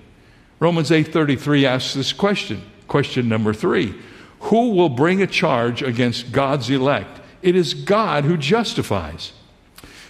Romans 0.58 0.90
8:33 0.90 1.66
asks 1.66 1.94
this 1.94 2.12
question. 2.12 2.62
Question 2.88 3.28
number 3.28 3.52
3. 3.52 3.94
Who 4.40 4.70
will 4.70 4.88
bring 4.88 5.20
a 5.20 5.26
charge 5.26 5.82
against 5.82 6.32
God's 6.32 6.70
elect? 6.70 7.20
It 7.42 7.56
is 7.56 7.75
God 7.75 8.25
who 8.25 8.37
justifies. 8.37 9.32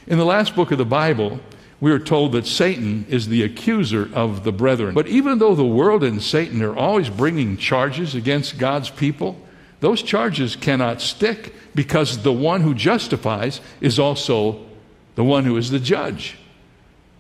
In 0.07 0.19
the 0.19 0.25
last 0.25 0.55
book 0.55 0.71
of 0.71 0.79
the 0.79 0.85
Bible, 0.85 1.41
we 1.81 1.91
are 1.91 1.99
told 1.99 2.33
that 2.33 2.47
Satan 2.47 3.07
is 3.09 3.29
the 3.29 3.43
accuser 3.43 4.09
of 4.15 4.45
the 4.45 4.53
brethren. 4.53 4.95
But 4.95 5.09
even 5.09 5.39
though 5.39 5.55
the 5.55 5.65
world 5.65 6.05
and 6.05 6.23
Satan 6.23 6.63
are 6.63 6.77
always 6.77 7.09
bringing 7.09 7.57
charges 7.57 8.15
against 8.15 8.59
God's 8.59 8.91
people, 8.91 9.37
those 9.83 10.01
charges 10.01 10.55
cannot 10.55 11.01
stick 11.01 11.53
because 11.75 12.23
the 12.23 12.33
one 12.33 12.61
who 12.61 12.73
justifies 12.73 13.61
is 13.81 13.99
also 13.99 14.65
the 15.17 15.25
one 15.25 15.45
who 15.45 15.57
is 15.57 15.71
the 15.71 15.81
judge. 15.81 16.39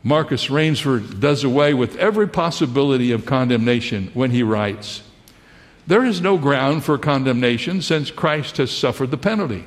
Marcus 0.05 0.47
Rainsford 0.49 1.19
does 1.19 1.43
away 1.43 1.75
with 1.75 1.97
every 1.97 2.29
possibility 2.29 3.11
of 3.11 3.27
condemnation 3.27 4.13
when 4.15 4.31
he 4.31 4.45
writes 4.45 5.03
There 5.89 6.05
is 6.05 6.21
no 6.21 6.39
ground 6.39 6.85
for 6.85 6.99
condemnation 6.99 7.83
since 7.83 8.13
Christ 8.13 8.59
has 8.59 8.71
suffered 8.71 9.11
the 9.11 9.17
penalty. 9.17 9.65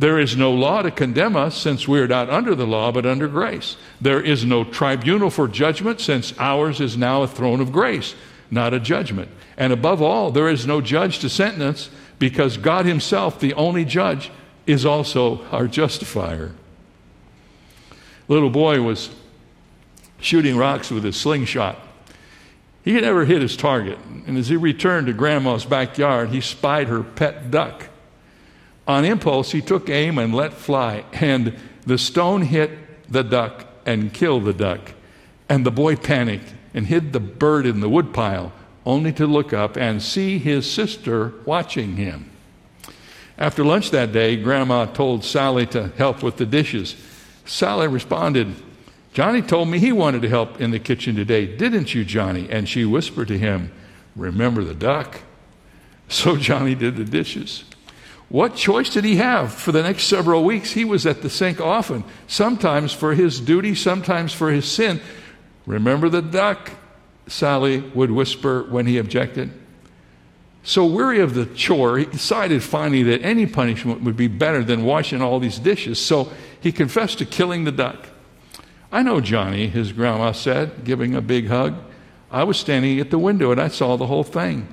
There 0.00 0.18
is 0.18 0.36
no 0.36 0.50
law 0.50 0.82
to 0.82 0.90
condemn 0.90 1.36
us 1.36 1.56
since 1.56 1.86
we 1.86 2.00
are 2.00 2.08
not 2.08 2.30
under 2.30 2.56
the 2.56 2.66
law 2.66 2.90
but 2.90 3.06
under 3.06 3.28
grace. 3.28 3.76
There 4.00 4.20
is 4.20 4.44
no 4.44 4.64
tribunal 4.64 5.30
for 5.30 5.46
judgment 5.46 6.00
since 6.00 6.36
ours 6.40 6.80
is 6.80 6.96
now 6.96 7.22
a 7.22 7.28
throne 7.28 7.60
of 7.60 7.70
grace, 7.70 8.16
not 8.50 8.74
a 8.74 8.80
judgment. 8.80 9.30
And 9.56 9.72
above 9.72 10.02
all, 10.02 10.32
there 10.32 10.48
is 10.48 10.66
no 10.66 10.80
judge 10.80 11.20
to 11.20 11.28
sentence 11.28 11.90
because 12.18 12.56
God 12.56 12.86
Himself, 12.86 13.40
the 13.40 13.54
only 13.54 13.84
judge, 13.84 14.30
is 14.66 14.86
also 14.86 15.44
our 15.46 15.66
justifier. 15.66 16.52
Little 18.28 18.50
boy 18.50 18.80
was 18.80 19.10
shooting 20.20 20.56
rocks 20.56 20.90
with 20.90 21.04
his 21.04 21.16
slingshot. 21.16 21.78
He 22.82 23.00
never 23.00 23.24
hit 23.24 23.42
his 23.42 23.56
target, 23.56 23.98
and 24.26 24.36
as 24.36 24.48
he 24.48 24.56
returned 24.56 25.06
to 25.06 25.12
Grandma's 25.12 25.64
backyard, 25.64 26.30
he 26.30 26.40
spied 26.40 26.88
her 26.88 27.02
pet 27.02 27.50
duck. 27.50 27.88
On 28.86 29.04
impulse, 29.04 29.52
he 29.52 29.62
took 29.62 29.88
aim 29.88 30.18
and 30.18 30.34
let 30.34 30.52
fly, 30.52 31.04
and 31.12 31.56
the 31.86 31.98
stone 31.98 32.42
hit 32.42 32.70
the 33.10 33.22
duck 33.22 33.66
and 33.86 34.12
killed 34.12 34.44
the 34.44 34.52
duck. 34.52 34.92
And 35.48 35.64
the 35.64 35.70
boy 35.70 35.96
panicked 35.96 36.52
and 36.72 36.86
hid 36.86 37.12
the 37.12 37.20
bird 37.20 37.66
in 37.66 37.80
the 37.80 37.88
woodpile, 37.88 38.52
only 38.86 39.12
to 39.12 39.26
look 39.26 39.52
up 39.52 39.76
and 39.76 40.02
see 40.02 40.38
his 40.38 40.70
sister 40.70 41.32
watching 41.44 41.96
him. 41.96 42.30
After 43.36 43.64
lunch 43.64 43.90
that 43.90 44.12
day, 44.12 44.36
Grandma 44.36 44.86
told 44.86 45.24
Sally 45.24 45.66
to 45.68 45.88
help 45.96 46.22
with 46.22 46.36
the 46.36 46.46
dishes. 46.46 46.94
Sally 47.44 47.88
responded, 47.88 48.54
Johnny 49.12 49.42
told 49.42 49.68
me 49.68 49.78
he 49.78 49.92
wanted 49.92 50.22
to 50.22 50.28
help 50.28 50.60
in 50.60 50.70
the 50.70 50.78
kitchen 50.78 51.16
today, 51.16 51.46
didn't 51.46 51.94
you, 51.94 52.04
Johnny? 52.04 52.48
And 52.50 52.68
she 52.68 52.84
whispered 52.84 53.28
to 53.28 53.38
him, 53.38 53.72
Remember 54.16 54.64
the 54.64 54.74
duck? 54.74 55.20
So 56.06 56.36
Johnny 56.36 56.74
did 56.74 56.96
the 56.96 57.04
dishes. 57.04 57.64
What 58.28 58.56
choice 58.56 58.90
did 58.90 59.04
he 59.04 59.16
have 59.16 59.54
for 59.54 59.72
the 59.72 59.82
next 59.82 60.04
several 60.04 60.44
weeks? 60.44 60.72
He 60.72 60.84
was 60.84 61.06
at 61.06 61.22
the 61.22 61.30
sink 61.30 61.62
often, 61.62 62.04
sometimes 62.26 62.92
for 62.92 63.14
his 63.14 63.40
duty, 63.40 63.74
sometimes 63.74 64.34
for 64.34 64.50
his 64.50 64.66
sin. 64.66 65.00
Remember 65.64 66.10
the 66.10 66.20
duck? 66.20 66.72
Sally 67.26 67.80
would 67.80 68.10
whisper 68.10 68.64
when 68.64 68.86
he 68.86 68.98
objected. 68.98 69.50
So 70.62 70.86
weary 70.86 71.20
of 71.20 71.34
the 71.34 71.46
chore, 71.46 71.98
he 71.98 72.06
decided 72.06 72.62
finally 72.62 73.02
that 73.04 73.22
any 73.22 73.46
punishment 73.46 74.02
would 74.02 74.16
be 74.16 74.28
better 74.28 74.64
than 74.64 74.84
washing 74.84 75.20
all 75.20 75.38
these 75.38 75.58
dishes. 75.58 75.98
So 75.98 76.32
he 76.60 76.72
confessed 76.72 77.18
to 77.18 77.26
killing 77.26 77.64
the 77.64 77.72
duck. 77.72 78.08
I 78.90 79.02
know 79.02 79.20
Johnny, 79.20 79.66
his 79.66 79.92
grandma 79.92 80.32
said, 80.32 80.84
giving 80.84 81.14
a 81.14 81.20
big 81.20 81.48
hug. 81.48 81.74
I 82.30 82.44
was 82.44 82.58
standing 82.58 82.98
at 82.98 83.10
the 83.10 83.18
window 83.18 83.50
and 83.50 83.60
I 83.60 83.68
saw 83.68 83.96
the 83.96 84.06
whole 84.06 84.24
thing. 84.24 84.68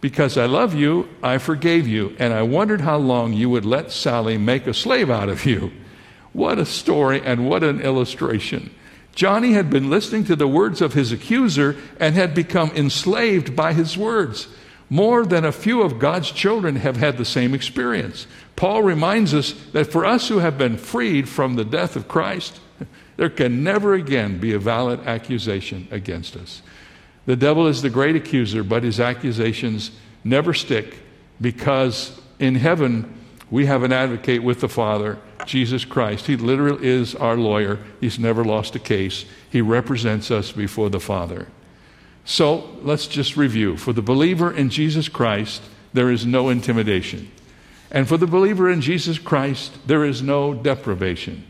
Because 0.00 0.38
I 0.38 0.46
love 0.46 0.74
you, 0.74 1.08
I 1.22 1.38
forgave 1.38 1.88
you, 1.88 2.14
and 2.20 2.32
I 2.32 2.42
wondered 2.42 2.80
how 2.80 2.98
long 2.98 3.32
you 3.32 3.50
would 3.50 3.64
let 3.64 3.90
Sally 3.90 4.38
make 4.38 4.66
a 4.68 4.72
slave 4.72 5.10
out 5.10 5.28
of 5.28 5.44
you. 5.44 5.72
What 6.32 6.58
a 6.58 6.64
story 6.64 7.20
and 7.20 7.48
what 7.48 7.64
an 7.64 7.80
illustration. 7.80 8.70
Johnny 9.14 9.52
had 9.52 9.68
been 9.70 9.90
listening 9.90 10.24
to 10.24 10.36
the 10.36 10.48
words 10.48 10.80
of 10.80 10.94
his 10.94 11.10
accuser 11.10 11.76
and 11.98 12.14
had 12.14 12.34
become 12.34 12.70
enslaved 12.70 13.56
by 13.56 13.72
his 13.72 13.96
words. 13.96 14.48
More 14.90 15.26
than 15.26 15.44
a 15.44 15.52
few 15.52 15.82
of 15.82 15.98
God's 15.98 16.30
children 16.30 16.76
have 16.76 16.96
had 16.96 17.18
the 17.18 17.24
same 17.24 17.52
experience. 17.52 18.26
Paul 18.56 18.82
reminds 18.82 19.34
us 19.34 19.52
that 19.72 19.92
for 19.92 20.04
us 20.04 20.28
who 20.28 20.38
have 20.38 20.56
been 20.56 20.78
freed 20.78 21.28
from 21.28 21.56
the 21.56 21.64
death 21.64 21.94
of 21.94 22.08
Christ, 22.08 22.60
there 23.16 23.28
can 23.28 23.62
never 23.62 23.94
again 23.94 24.38
be 24.38 24.54
a 24.54 24.58
valid 24.58 25.00
accusation 25.00 25.88
against 25.90 26.36
us. 26.36 26.62
The 27.26 27.36
devil 27.36 27.66
is 27.66 27.82
the 27.82 27.90
great 27.90 28.16
accuser, 28.16 28.62
but 28.62 28.82
his 28.82 28.98
accusations 28.98 29.90
never 30.24 30.54
stick 30.54 30.98
because 31.40 32.18
in 32.38 32.54
heaven 32.54 33.14
we 33.50 33.66
have 33.66 33.82
an 33.82 33.92
advocate 33.92 34.42
with 34.42 34.60
the 34.60 34.68
Father, 34.68 35.18
Jesus 35.48 35.84
Christ. 35.84 36.26
He 36.26 36.36
literally 36.36 36.86
is 36.86 37.14
our 37.16 37.36
lawyer. 37.36 37.78
He's 38.00 38.18
never 38.18 38.44
lost 38.44 38.76
a 38.76 38.78
case. 38.78 39.24
He 39.50 39.60
represents 39.60 40.30
us 40.30 40.52
before 40.52 40.90
the 40.90 41.00
Father. 41.00 41.48
So 42.24 42.68
let's 42.82 43.06
just 43.06 43.36
review. 43.36 43.76
For 43.78 43.94
the 43.94 44.02
believer 44.02 44.52
in 44.52 44.68
Jesus 44.68 45.08
Christ, 45.08 45.62
there 45.94 46.10
is 46.10 46.26
no 46.26 46.50
intimidation. 46.50 47.30
And 47.90 48.06
for 48.06 48.18
the 48.18 48.26
believer 48.26 48.70
in 48.70 48.82
Jesus 48.82 49.18
Christ, 49.18 49.72
there 49.86 50.04
is 50.04 50.22
no 50.22 50.52
deprivation. 50.52 51.44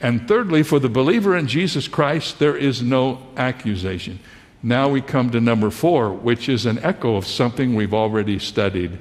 And 0.00 0.28
thirdly, 0.28 0.62
for 0.62 0.78
the 0.78 0.88
believer 0.88 1.36
in 1.36 1.48
Jesus 1.48 1.88
Christ, 1.88 2.38
there 2.38 2.56
is 2.56 2.82
no 2.82 3.20
accusation. 3.36 4.20
Now 4.62 4.88
we 4.88 5.00
come 5.00 5.30
to 5.30 5.40
number 5.40 5.70
four, 5.70 6.12
which 6.12 6.48
is 6.48 6.66
an 6.66 6.78
echo 6.78 7.16
of 7.16 7.26
something 7.26 7.74
we've 7.74 7.94
already 7.94 8.38
studied. 8.38 8.98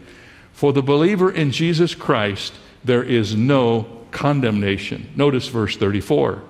For 0.51 0.73
the 0.73 0.81
believer 0.81 1.31
in 1.31 1.51
Jesus 1.51 1.93
Christ, 1.93 2.53
there 2.83 3.03
is 3.03 3.35
no 3.35 4.00
condemnation. 4.11 5.11
Notice 5.15 5.47
verse 5.47 5.77
34. 5.77 6.43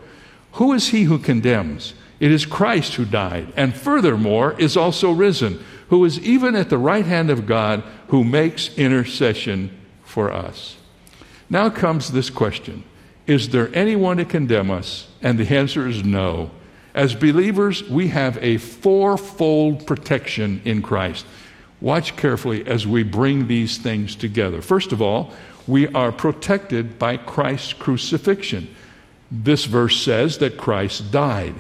Who 0.54 0.74
is 0.74 0.90
he 0.90 1.04
who 1.04 1.18
condemns? 1.18 1.94
It 2.20 2.32
is 2.32 2.46
Christ 2.46 2.96
who 2.96 3.06
died, 3.06 3.52
and 3.56 3.76
furthermore 3.76 4.56
is 4.60 4.78
also 4.78 5.12
risen, 5.12 5.64
who 5.90 6.06
is 6.06 6.20
even 6.20 6.56
at 6.56 6.70
the 6.70 6.78
right 6.78 7.06
hand 7.06 7.30
of 7.30 7.48
God, 7.48 7.84
who 8.10 8.24
makes 8.24 8.78
intercession 8.78 9.76
for 10.04 10.32
us. 10.32 10.78
Now 11.50 11.70
comes 11.70 12.12
this 12.12 12.30
question 12.30 12.84
Is 13.26 13.50
there 13.50 13.74
anyone 13.74 14.18
to 14.18 14.26
condemn 14.26 14.70
us? 14.70 15.08
And 15.22 15.38
the 15.38 15.56
answer 15.56 15.88
is 15.88 16.04
no. 16.04 16.52
As 16.94 17.16
believers, 17.16 17.84
we 17.90 18.10
have 18.10 18.38
a 18.42 18.58
fourfold 18.58 19.88
protection 19.88 20.62
in 20.66 20.82
Christ. 20.82 21.26
Watch 21.80 22.16
carefully 22.16 22.66
as 22.68 22.86
we 22.86 23.04
bring 23.04 23.48
these 23.48 23.78
things 23.78 24.16
together. 24.16 24.62
First 24.62 24.92
of 24.92 25.02
all, 25.02 25.34
we 25.68 25.88
are 25.88 26.12
protected 26.12 26.98
by 26.98 27.18
Christ's 27.18 27.74
crucifixion. 27.74 28.74
This 29.32 29.66
verse 29.66 30.02
says 30.02 30.40
that 30.40 30.58
Christ 30.58 31.12
died. 31.12 31.56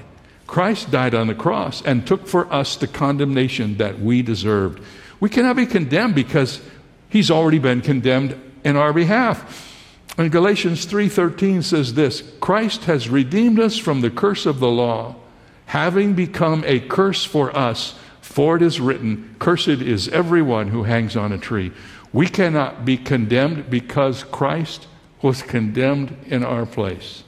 Christ 0.48 0.92
died 0.92 1.16
on 1.16 1.28
the 1.28 1.36
cross 1.36 1.82
and 1.84 2.06
took 2.06 2.28
for 2.28 2.52
us 2.52 2.76
the 2.76 2.88
condemnation 2.88 3.78
that 3.78 4.00
we 4.00 4.22
deserved. 4.22 4.84
We 5.20 5.30
cannot 5.30 5.56
be 5.56 5.66
condemned 5.66 6.16
because 6.16 6.62
he's 7.10 7.32
already 7.32 7.60
been 7.60 7.82
condemned 7.82 8.40
in 8.64 8.76
our 8.76 8.92
behalf. 8.92 9.70
And 10.18 10.32
Galatians 10.32 10.86
3:13 10.86 11.64
says 11.64 11.94
this, 11.94 12.22
Christ 12.42 12.86
has 12.86 13.08
redeemed 13.08 13.60
us 13.60 13.78
from 13.78 14.02
the 14.02 14.10
curse 14.10 14.46
of 14.46 14.60
the 14.60 14.70
law 14.70 15.16
having 15.72 16.14
become 16.14 16.66
a 16.68 16.82
curse 16.82 17.24
for 17.24 17.56
us, 17.56 17.96
for 18.20 18.58
it 18.58 18.62
is 18.62 18.82
written, 18.82 19.34
Cursed 19.40 19.70
is 19.70 20.10
everyone 20.10 20.68
who 20.68 20.84
hangs 20.84 21.16
on 21.16 21.32
a 21.32 21.38
tree. 21.38 21.72
We 22.14 22.28
cannot 22.28 22.84
be 22.84 22.98
condemned 22.98 23.70
because 23.70 24.24
Christ 24.24 24.88
was 25.22 25.42
condemned 25.42 26.18
in 26.26 26.44
our 26.44 26.66
place. 26.66 27.24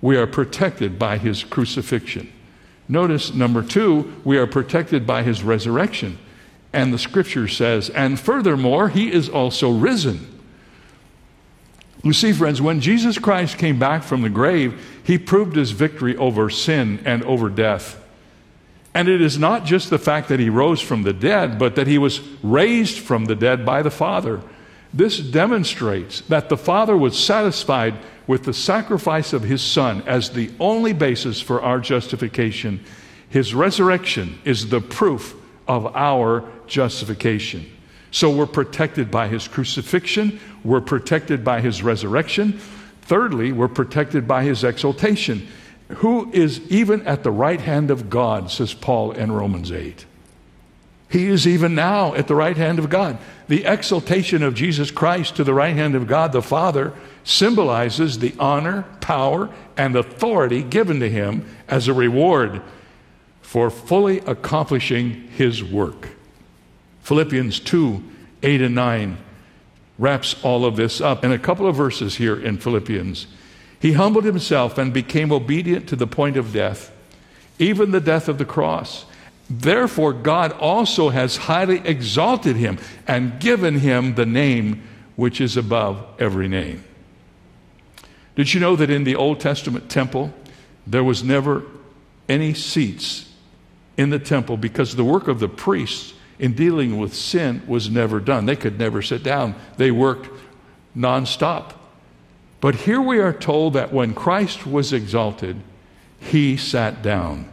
We 0.00 0.16
are 0.16 0.26
protected 0.26 0.98
by 0.98 1.18
his 1.18 1.42
crucifixion. 1.42 2.32
Notice 2.88 3.32
number 3.32 3.62
two, 3.62 4.20
we 4.24 4.36
are 4.36 4.46
protected 4.46 5.06
by 5.06 5.22
his 5.22 5.42
resurrection. 5.42 6.18
And 6.72 6.92
the 6.92 6.98
scripture 6.98 7.48
says, 7.48 7.88
and 7.90 8.20
furthermore, 8.20 8.88
he 8.88 9.10
is 9.10 9.28
also 9.28 9.70
risen. 9.70 10.30
You 12.02 12.12
see, 12.12 12.32
friends, 12.32 12.60
when 12.60 12.80
Jesus 12.80 13.16
Christ 13.18 13.56
came 13.56 13.78
back 13.78 14.02
from 14.02 14.20
the 14.20 14.28
grave, 14.28 15.00
he 15.02 15.16
proved 15.16 15.56
his 15.56 15.70
victory 15.70 16.14
over 16.16 16.50
sin 16.50 17.00
and 17.06 17.22
over 17.24 17.48
death. 17.48 18.03
And 18.94 19.08
it 19.08 19.20
is 19.20 19.38
not 19.38 19.64
just 19.64 19.90
the 19.90 19.98
fact 19.98 20.28
that 20.28 20.38
he 20.38 20.48
rose 20.48 20.80
from 20.80 21.02
the 21.02 21.12
dead, 21.12 21.58
but 21.58 21.74
that 21.74 21.88
he 21.88 21.98
was 21.98 22.20
raised 22.42 22.98
from 22.98 23.24
the 23.24 23.34
dead 23.34 23.66
by 23.66 23.82
the 23.82 23.90
Father. 23.90 24.40
This 24.92 25.18
demonstrates 25.18 26.20
that 26.22 26.48
the 26.48 26.56
Father 26.56 26.96
was 26.96 27.18
satisfied 27.18 27.94
with 28.28 28.44
the 28.44 28.54
sacrifice 28.54 29.32
of 29.32 29.42
his 29.42 29.60
Son 29.60 30.02
as 30.06 30.30
the 30.30 30.50
only 30.60 30.92
basis 30.92 31.40
for 31.40 31.60
our 31.60 31.80
justification. 31.80 32.84
His 33.28 33.52
resurrection 33.52 34.38
is 34.44 34.68
the 34.68 34.80
proof 34.80 35.34
of 35.66 35.94
our 35.96 36.48
justification. 36.68 37.66
So 38.12 38.30
we're 38.30 38.46
protected 38.46 39.10
by 39.10 39.26
his 39.26 39.48
crucifixion, 39.48 40.38
we're 40.62 40.80
protected 40.80 41.42
by 41.42 41.60
his 41.60 41.82
resurrection. 41.82 42.60
Thirdly, 43.02 43.50
we're 43.50 43.66
protected 43.66 44.28
by 44.28 44.44
his 44.44 44.62
exaltation 44.62 45.48
who 45.88 46.30
is 46.32 46.60
even 46.70 47.02
at 47.06 47.22
the 47.22 47.30
right 47.30 47.60
hand 47.60 47.90
of 47.90 48.08
God, 48.10 48.50
says 48.50 48.74
Paul 48.74 49.12
in 49.12 49.32
Romans 49.32 49.70
8. 49.70 50.06
He 51.08 51.26
is 51.26 51.46
even 51.46 51.74
now 51.74 52.14
at 52.14 52.26
the 52.26 52.34
right 52.34 52.56
hand 52.56 52.78
of 52.78 52.88
God. 52.88 53.18
The 53.46 53.64
exaltation 53.64 54.42
of 54.42 54.54
Jesus 54.54 54.90
Christ 54.90 55.36
to 55.36 55.44
the 55.44 55.54
right 55.54 55.76
hand 55.76 55.94
of 55.94 56.06
God 56.06 56.32
the 56.32 56.42
Father 56.42 56.92
symbolizes 57.22 58.18
the 58.18 58.34
honor, 58.38 58.84
power, 59.00 59.48
and 59.76 59.94
authority 59.94 60.62
given 60.62 61.00
to 61.00 61.08
him 61.08 61.46
as 61.68 61.86
a 61.86 61.94
reward 61.94 62.62
for 63.42 63.70
fully 63.70 64.18
accomplishing 64.20 65.28
his 65.28 65.62
work. 65.62 66.08
Philippians 67.02 67.60
2 67.60 68.02
8 68.42 68.62
and 68.62 68.74
9 68.74 69.18
wraps 69.98 70.42
all 70.42 70.64
of 70.64 70.76
this 70.76 71.00
up 71.00 71.24
in 71.24 71.30
a 71.30 71.38
couple 71.38 71.68
of 71.68 71.76
verses 71.76 72.16
here 72.16 72.40
in 72.40 72.58
Philippians. 72.58 73.26
He 73.80 73.92
humbled 73.92 74.24
himself 74.24 74.78
and 74.78 74.92
became 74.92 75.32
obedient 75.32 75.88
to 75.88 75.96
the 75.96 76.06
point 76.06 76.36
of 76.36 76.52
death, 76.52 76.90
even 77.58 77.90
the 77.90 78.00
death 78.00 78.28
of 78.28 78.38
the 78.38 78.44
cross. 78.44 79.04
Therefore, 79.48 80.12
God 80.12 80.52
also 80.52 81.10
has 81.10 81.36
highly 81.36 81.78
exalted 81.86 82.56
him 82.56 82.78
and 83.06 83.38
given 83.40 83.78
him 83.80 84.14
the 84.14 84.26
name 84.26 84.82
which 85.16 85.40
is 85.40 85.56
above 85.56 86.04
every 86.18 86.48
name. 86.48 86.82
Did 88.36 88.52
you 88.52 88.60
know 88.60 88.74
that 88.76 88.90
in 88.90 89.04
the 89.04 89.14
Old 89.14 89.38
Testament 89.40 89.88
temple, 89.88 90.32
there 90.86 91.04
was 91.04 91.22
never 91.22 91.62
any 92.28 92.54
seats 92.54 93.30
in 93.96 94.10
the 94.10 94.18
temple 94.18 94.56
because 94.56 94.96
the 94.96 95.04
work 95.04 95.28
of 95.28 95.38
the 95.38 95.48
priests 95.48 96.14
in 96.38 96.54
dealing 96.54 96.98
with 96.98 97.14
sin 97.14 97.62
was 97.66 97.88
never 97.88 98.18
done? 98.18 98.46
They 98.46 98.56
could 98.56 98.78
never 98.78 99.02
sit 99.02 99.22
down, 99.22 99.54
they 99.76 99.90
worked 99.90 100.30
nonstop. 100.96 101.72
But 102.64 102.76
here 102.76 103.02
we 103.02 103.18
are 103.18 103.34
told 103.34 103.74
that 103.74 103.92
when 103.92 104.14
Christ 104.14 104.66
was 104.66 104.94
exalted, 104.94 105.60
he 106.18 106.56
sat 106.56 107.02
down. 107.02 107.52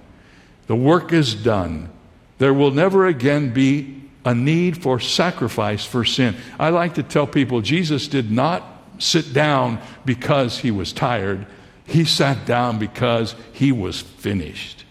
The 0.68 0.76
work 0.78 1.12
is 1.12 1.36
done. 1.36 1.90
There 2.38 2.54
will 2.54 2.72
never 2.72 3.06
again 3.06 3.54
be 3.54 4.04
a 4.24 4.34
need 4.34 4.82
for 4.82 5.02
sacrifice 5.02 5.84
for 5.84 6.06
sin. 6.06 6.38
I 6.58 6.70
like 6.70 6.94
to 6.94 7.04
tell 7.04 7.28
people 7.28 7.60
Jesus 7.60 8.08
did 8.08 8.32
not 8.32 8.64
sit 9.00 9.34
down 9.34 9.82
because 10.06 10.60
he 10.60 10.72
was 10.72 10.94
tired. 10.94 11.46
He 11.86 12.06
sat 12.06 12.46
down 12.46 12.80
because 12.80 13.36
he 13.52 13.74
was 13.74 14.00
finished. 14.00 14.86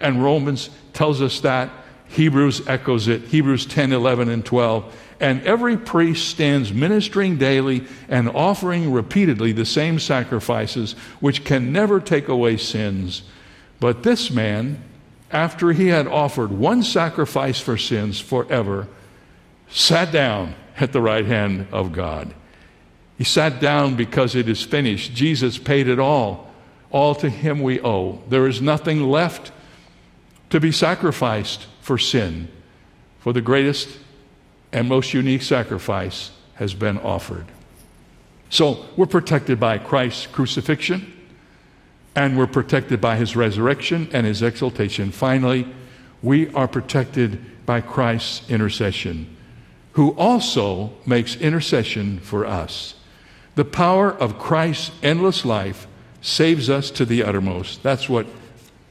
And 0.00 0.24
Romans 0.24 0.70
tells 0.94 1.20
us 1.20 1.40
that. 1.40 1.68
Hebrews 2.08 2.66
echoes 2.66 3.08
it. 3.08 3.24
Hebrews 3.24 3.66
10, 3.66 3.92
11, 3.92 4.30
and 4.30 4.42
12. 4.42 4.96
And 5.18 5.42
every 5.42 5.76
priest 5.76 6.28
stands 6.28 6.72
ministering 6.72 7.38
daily 7.38 7.86
and 8.08 8.28
offering 8.28 8.92
repeatedly 8.92 9.52
the 9.52 9.64
same 9.64 9.98
sacrifices, 9.98 10.92
which 11.20 11.44
can 11.44 11.72
never 11.72 12.00
take 12.00 12.28
away 12.28 12.58
sins. 12.58 13.22
But 13.80 14.02
this 14.02 14.30
man, 14.30 14.82
after 15.30 15.72
he 15.72 15.88
had 15.88 16.06
offered 16.06 16.50
one 16.50 16.82
sacrifice 16.82 17.60
for 17.60 17.76
sins 17.76 18.20
forever, 18.20 18.88
sat 19.68 20.12
down 20.12 20.54
at 20.78 20.92
the 20.92 21.00
right 21.00 21.24
hand 21.24 21.66
of 21.72 21.92
God. 21.92 22.34
He 23.16 23.24
sat 23.24 23.60
down 23.60 23.96
because 23.96 24.34
it 24.34 24.48
is 24.48 24.62
finished. 24.62 25.14
Jesus 25.14 25.56
paid 25.56 25.88
it 25.88 25.98
all. 25.98 26.50
All 26.90 27.14
to 27.16 27.30
him 27.30 27.62
we 27.62 27.80
owe. 27.80 28.22
There 28.28 28.46
is 28.46 28.60
nothing 28.60 29.02
left 29.02 29.52
to 30.50 30.60
be 30.60 30.70
sacrificed 30.70 31.66
for 31.80 31.96
sin. 31.96 32.48
For 33.20 33.32
the 33.32 33.40
greatest 33.40 33.88
and 34.76 34.90
most 34.90 35.14
unique 35.14 35.40
sacrifice 35.40 36.32
has 36.56 36.74
been 36.74 36.98
offered. 36.98 37.46
So 38.50 38.84
we're 38.94 39.06
protected 39.06 39.58
by 39.58 39.78
Christ's 39.78 40.26
crucifixion, 40.26 41.14
and 42.14 42.36
we're 42.36 42.46
protected 42.46 43.00
by 43.00 43.16
his 43.16 43.34
resurrection 43.34 44.10
and 44.12 44.26
his 44.26 44.42
exaltation. 44.42 45.12
Finally, 45.12 45.66
we 46.22 46.52
are 46.52 46.68
protected 46.68 47.40
by 47.64 47.80
Christ's 47.80 48.48
intercession, 48.50 49.34
who 49.92 50.10
also 50.10 50.92
makes 51.06 51.36
intercession 51.36 52.18
for 52.20 52.44
us. 52.44 52.96
The 53.54 53.64
power 53.64 54.12
of 54.12 54.38
Christ's 54.38 54.90
endless 55.02 55.46
life 55.46 55.86
saves 56.20 56.68
us 56.68 56.90
to 56.90 57.06
the 57.06 57.22
uttermost. 57.22 57.82
That's 57.82 58.10
what 58.10 58.26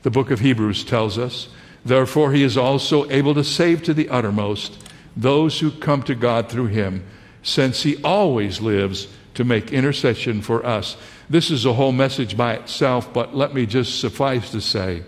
the 0.01 0.09
book 0.09 0.31
of 0.31 0.39
Hebrews 0.39 0.83
tells 0.83 1.19
us. 1.19 1.47
Therefore, 1.85 2.31
he 2.31 2.41
is 2.41 2.57
also 2.57 3.07
able 3.11 3.35
to 3.35 3.43
save 3.43 3.83
to 3.83 3.93
the 3.93 4.09
uttermost 4.09 4.81
those 5.15 5.59
who 5.59 5.71
come 5.71 6.03
to 6.03 6.15
God 6.15 6.49
through 6.49 6.67
him, 6.67 7.05
since 7.43 7.83
he 7.83 8.01
always 8.03 8.61
lives 8.61 9.07
to 9.35 9.43
make 9.43 9.71
intercession 9.71 10.41
for 10.41 10.65
us. 10.65 10.97
This 11.29 11.51
is 11.51 11.65
a 11.65 11.73
whole 11.73 11.91
message 11.91 12.35
by 12.37 12.53
itself, 12.55 13.13
but 13.13 13.35
let 13.35 13.53
me 13.53 13.65
just 13.65 13.99
suffice 13.99 14.51
to 14.51 14.61
say 14.61 15.03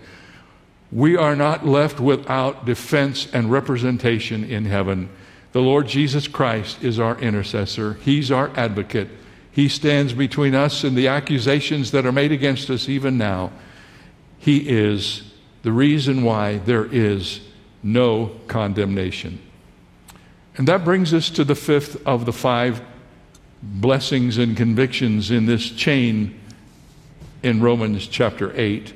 we 0.90 1.16
are 1.16 1.36
not 1.36 1.66
left 1.66 2.00
without 2.00 2.64
defense 2.64 3.28
and 3.32 3.50
representation 3.50 4.44
in 4.44 4.64
heaven. 4.64 5.10
The 5.52 5.60
Lord 5.60 5.86
Jesus 5.86 6.28
Christ 6.28 6.82
is 6.82 6.98
our 6.98 7.18
intercessor, 7.18 7.94
He's 7.94 8.30
our 8.30 8.50
advocate. 8.56 9.08
He 9.50 9.68
stands 9.68 10.12
between 10.12 10.54
us 10.54 10.84
and 10.84 10.96
the 10.96 11.08
accusations 11.08 11.90
that 11.90 12.06
are 12.06 12.12
made 12.12 12.30
against 12.30 12.70
us 12.70 12.88
even 12.88 13.18
now. 13.18 13.50
He 14.38 14.68
is 14.68 15.32
the 15.62 15.72
reason 15.72 16.22
why 16.22 16.58
there 16.58 16.84
is 16.84 17.40
no 17.82 18.30
condemnation. 18.46 19.40
And 20.58 20.66
that 20.66 20.84
brings 20.84 21.14
us 21.14 21.30
to 21.30 21.44
the 21.44 21.54
fifth 21.54 22.04
of 22.06 22.26
the 22.26 22.32
five 22.32 22.82
blessings 23.62 24.38
and 24.38 24.56
convictions 24.56 25.30
in 25.30 25.46
this 25.46 25.70
chain 25.70 26.38
in 27.42 27.62
Romans 27.62 28.08
chapter 28.08 28.52
8. 28.58 28.92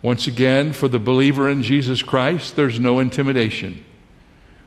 Once 0.00 0.28
again, 0.28 0.72
for 0.72 0.86
the 0.86 1.00
believer 1.00 1.50
in 1.50 1.64
Jesus 1.64 2.02
Christ, 2.02 2.54
there's 2.54 2.78
no 2.78 3.00
intimidation. 3.00 3.84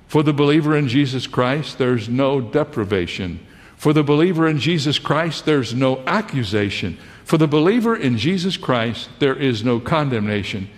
For 0.08 0.22
the 0.22 0.34
believer 0.34 0.76
in 0.76 0.90
Jesus 0.90 1.26
Christ, 1.26 1.78
there's 1.78 2.10
no 2.10 2.42
deprivation. 2.42 3.40
For 3.78 3.94
the 3.94 4.04
believer 4.04 4.46
in 4.46 4.60
Jesus 4.60 5.00
Christ, 5.00 5.46
there's 5.46 5.74
no 5.74 6.00
accusation. 6.06 6.98
For 7.24 7.38
the 7.38 7.48
believer 7.48 7.96
in 7.96 8.18
Jesus 8.18 8.58
Christ, 8.58 9.10
there 9.20 9.36
is 9.36 9.64
no 9.64 9.80
condemnation. 9.80 10.70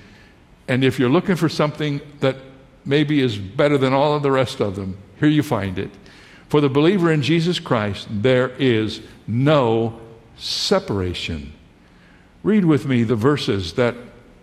And 0.68 0.84
if 0.84 1.00
you're 1.00 1.10
looking 1.10 1.36
for 1.36 1.50
something 1.50 2.00
that 2.20 2.36
maybe 2.86 3.22
is 3.22 3.38
better 3.38 3.78
than 3.78 3.94
all 3.94 4.16
of 4.16 4.24
the 4.24 4.32
rest 4.32 4.60
of 4.60 4.76
them, 4.76 4.98
here 5.20 5.30
you 5.30 5.44
find 5.44 5.78
it. 5.78 5.92
For 6.50 6.62
the 6.62 6.70
believer 6.70 7.12
in 7.12 7.22
Jesus 7.22 7.60
Christ, 7.60 8.08
there 8.10 8.50
is 8.50 9.02
no 9.28 10.02
separation. 10.36 11.54
Read 12.44 12.66
with 12.66 12.86
me 12.86 13.04
the 13.04 13.16
verses 13.16 13.74
that 13.74 13.96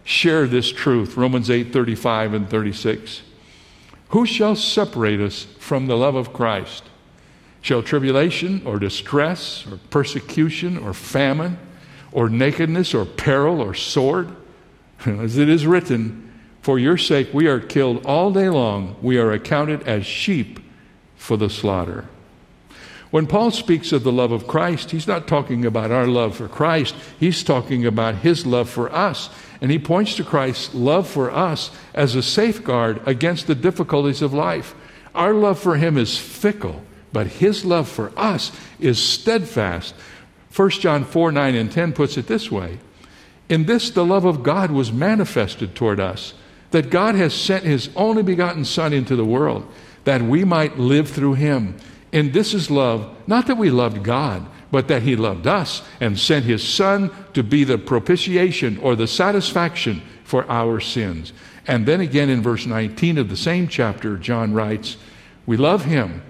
share 0.05 0.47
this 0.47 0.73
truth 0.73 1.17
Romans 1.17 1.51
8 1.51 1.73
35 1.73 2.33
and 2.33 2.49
36. 2.49 3.23
Who 4.11 4.25
shall 4.25 4.57
separate 4.57 5.21
us 5.21 5.45
from 5.59 5.87
the 5.87 5.97
love 5.97 6.15
of 6.15 6.33
Christ? 6.33 6.85
Shall 7.61 7.83
tribulation 7.83 8.63
or 8.65 8.79
distress 8.79 9.67
or 9.67 9.79
persecution 9.91 10.79
or 10.79 10.95
famine 10.95 11.59
or 12.13 12.31
nakedness 12.31 12.95
or 12.95 13.05
peril 13.05 13.61
or 13.61 13.75
sword? 13.75 14.35
As 15.05 15.37
it 15.37 15.49
is 15.49 15.67
written, 15.67 16.28
For 16.61 16.79
your 16.79 16.99
sake 16.99 17.33
we 17.33 17.47
are 17.47 17.61
killed 17.61 18.05
all 18.05 18.33
day 18.33 18.49
long, 18.49 18.97
we 19.01 19.19
are 19.19 19.33
accounted 19.33 19.83
as 19.89 20.05
sheep 20.05 20.61
for 21.17 21.37
the 21.37 21.51
slaughter. 21.51 22.07
When 23.11 23.27
Paul 23.27 23.51
speaks 23.51 23.93
of 23.93 24.05
the 24.05 24.13
love 24.13 24.33
of 24.33 24.47
Christ, 24.47 24.91
he's 24.91 25.07
not 25.07 25.27
talking 25.27 25.65
about 25.65 25.91
our 25.91 26.07
love 26.07 26.37
for 26.37 26.49
Christ, 26.49 26.95
he's 27.19 27.43
talking 27.43 27.87
about 27.87 28.17
his 28.17 28.45
love 28.45 28.69
for 28.69 28.93
us. 28.93 29.31
And 29.61 29.71
he 29.71 29.79
points 29.79 30.15
to 30.17 30.25
Christ's 30.25 30.75
love 30.75 31.09
for 31.09 31.31
us 31.31 31.71
as 31.95 32.15
a 32.15 32.23
safeguard 32.23 33.01
against 33.07 33.47
the 33.47 33.55
difficulties 33.55 34.23
of 34.23 34.35
life. 34.35 34.75
Our 35.15 35.35
love 35.35 35.59
for 35.59 35.77
him 35.77 35.97
is 35.97 36.19
fickle, 36.19 36.83
but 37.13 37.27
his 37.27 37.65
love 37.65 37.89
for 37.89 38.13
us 38.17 38.53
is 38.79 39.03
steadfast. 39.03 39.95
1 40.55 40.71
John 40.71 41.05
4 41.05 41.33
9 41.33 41.55
and 41.55 41.73
10 41.73 41.93
puts 41.93 42.17
it 42.17 42.27
this 42.27 42.51
way 42.51 42.79
In 43.49 43.65
this, 43.65 43.91
the 43.91 44.05
love 44.05 44.25
of 44.25 44.43
God 44.43 44.71
was 44.71 44.93
manifested 44.93 45.75
toward 45.75 45.99
us, 45.99 46.35
that 46.71 46.91
God 46.91 47.15
has 47.15 47.35
sent 47.35 47.65
his 47.65 47.91
only 47.97 48.23
begotten 48.23 48.65
Son 48.65 48.93
into 48.93 49.17
the 49.17 49.25
world 49.25 49.67
that 50.05 50.23
we 50.23 50.45
might 50.45 50.79
live 50.79 51.09
through 51.09 51.35
him. 51.35 51.77
And 52.13 52.33
this 52.33 52.55
is 52.55 52.71
love, 52.71 53.15
not 53.27 53.47
that 53.47 53.59
we 53.59 53.71
loved 53.71 54.03
God, 54.03 54.47
but 54.71 54.89
that 54.89 55.03
he 55.03 55.17
loved 55.17 55.47
us 55.47 55.83
and 56.01 56.19
sent 56.19 56.45
his 56.45 56.67
Son 56.67 57.11
to 57.35 57.43
be 57.43 57.65
the 57.65 57.79
propitiation 57.79 58.79
or 58.79 58.97
the 58.97 59.07
satisfaction 59.07 60.03
for 60.25 60.51
our 60.51 60.81
sins. 60.81 61.33
And 61.67 61.87
then 61.87 62.01
again 62.01 62.31
in 62.31 62.43
verse 62.43 62.67
19 62.67 63.19
of 63.19 63.29
the 63.29 63.37
same 63.37 63.69
chapter, 63.69 64.17
John 64.17 64.53
writes, 64.53 64.97
We 65.47 65.57
love 65.57 65.85
him 65.85 66.23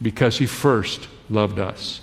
because 0.00 0.38
he 0.38 0.46
first 0.46 1.08
loved 1.28 1.58
us. 1.58 2.00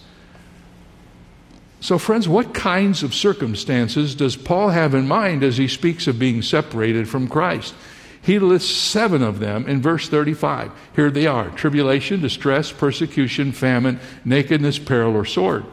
So, 1.84 1.98
friends, 1.98 2.30
what 2.30 2.54
kinds 2.54 3.04
of 3.04 3.14
circumstances 3.14 4.16
does 4.16 4.38
Paul 4.38 4.70
have 4.70 4.96
in 4.96 5.06
mind 5.06 5.44
as 5.44 5.58
he 5.58 5.68
speaks 5.68 6.08
of 6.08 6.18
being 6.18 6.42
separated 6.42 7.10
from 7.10 7.28
Christ? 7.28 7.76
He 8.22 8.40
lists 8.40 8.74
seven 8.74 9.22
of 9.22 9.40
them 9.42 9.68
in 9.68 9.82
verse 9.82 10.08
35. 10.08 10.72
Here 10.96 11.12
they 11.12 11.28
are 11.28 11.50
tribulation, 11.50 12.22
distress, 12.22 12.72
persecution, 12.72 13.52
famine, 13.52 14.00
nakedness, 14.24 14.80
peril, 14.80 15.14
or 15.14 15.26
sword. 15.26 15.66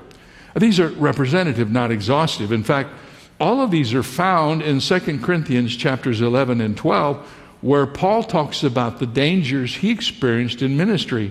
These 0.56 0.80
are 0.80 0.88
representative, 0.88 1.70
not 1.70 1.92
exhaustive. 1.92 2.50
In 2.50 2.64
fact, 2.64 2.90
all 3.38 3.60
of 3.60 3.70
these 3.70 3.94
are 3.94 4.02
found 4.02 4.62
in 4.62 4.80
2 4.80 5.20
Corinthians 5.20 5.76
chapters 5.76 6.20
11 6.20 6.60
and 6.60 6.76
12, 6.76 7.24
where 7.60 7.86
Paul 7.86 8.24
talks 8.24 8.64
about 8.64 8.98
the 8.98 9.06
dangers 9.06 9.76
he 9.76 9.92
experienced 9.92 10.60
in 10.60 10.76
ministry. 10.76 11.30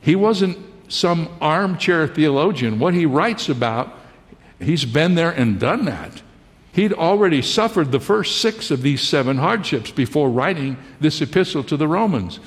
He 0.00 0.16
wasn't 0.16 0.56
some 0.88 1.28
armchair 1.42 2.08
theologian. 2.08 2.78
What 2.78 2.94
he 2.94 3.04
writes 3.04 3.50
about, 3.50 3.98
he's 4.64 4.84
been 4.84 5.14
there 5.14 5.30
and 5.30 5.60
done 5.60 5.84
that. 5.84 6.22
He'd 6.72 6.92
already 6.92 7.40
suffered 7.40 7.92
the 7.92 8.00
first 8.00 8.40
six 8.40 8.70
of 8.70 8.82
these 8.82 9.00
seven 9.00 9.36
hardships 9.36 9.90
before 9.92 10.28
writing 10.28 10.76
this 10.98 11.20
epistle 11.20 11.62
to 11.64 11.76
the 11.76 11.86
Romans. 11.86 12.40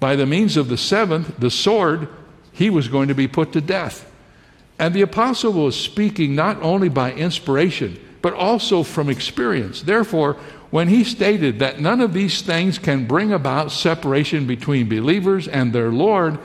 By 0.00 0.16
the 0.16 0.26
means 0.26 0.56
of 0.56 0.68
the 0.68 0.78
seventh, 0.78 1.38
the 1.38 1.50
sword, 1.50 2.08
he 2.52 2.70
was 2.70 2.88
going 2.88 3.08
to 3.08 3.14
be 3.14 3.28
put 3.28 3.52
to 3.52 3.60
death. 3.60 4.10
And 4.78 4.94
the 4.94 5.02
apostle 5.02 5.52
was 5.52 5.78
speaking 5.78 6.34
not 6.34 6.62
only 6.62 6.88
by 6.88 7.12
inspiration, 7.12 8.00
but 8.22 8.32
also 8.32 8.82
from 8.82 9.10
experience. 9.10 9.82
Therefore, 9.82 10.34
when 10.70 10.88
he 10.88 11.04
stated 11.04 11.58
that 11.58 11.78
none 11.78 12.00
of 12.00 12.14
these 12.14 12.40
things 12.40 12.78
can 12.78 13.06
bring 13.06 13.32
about 13.32 13.70
separation 13.70 14.46
between 14.46 14.88
believers 14.88 15.46
and 15.46 15.72
their 15.72 15.90
Lord, 15.90 16.38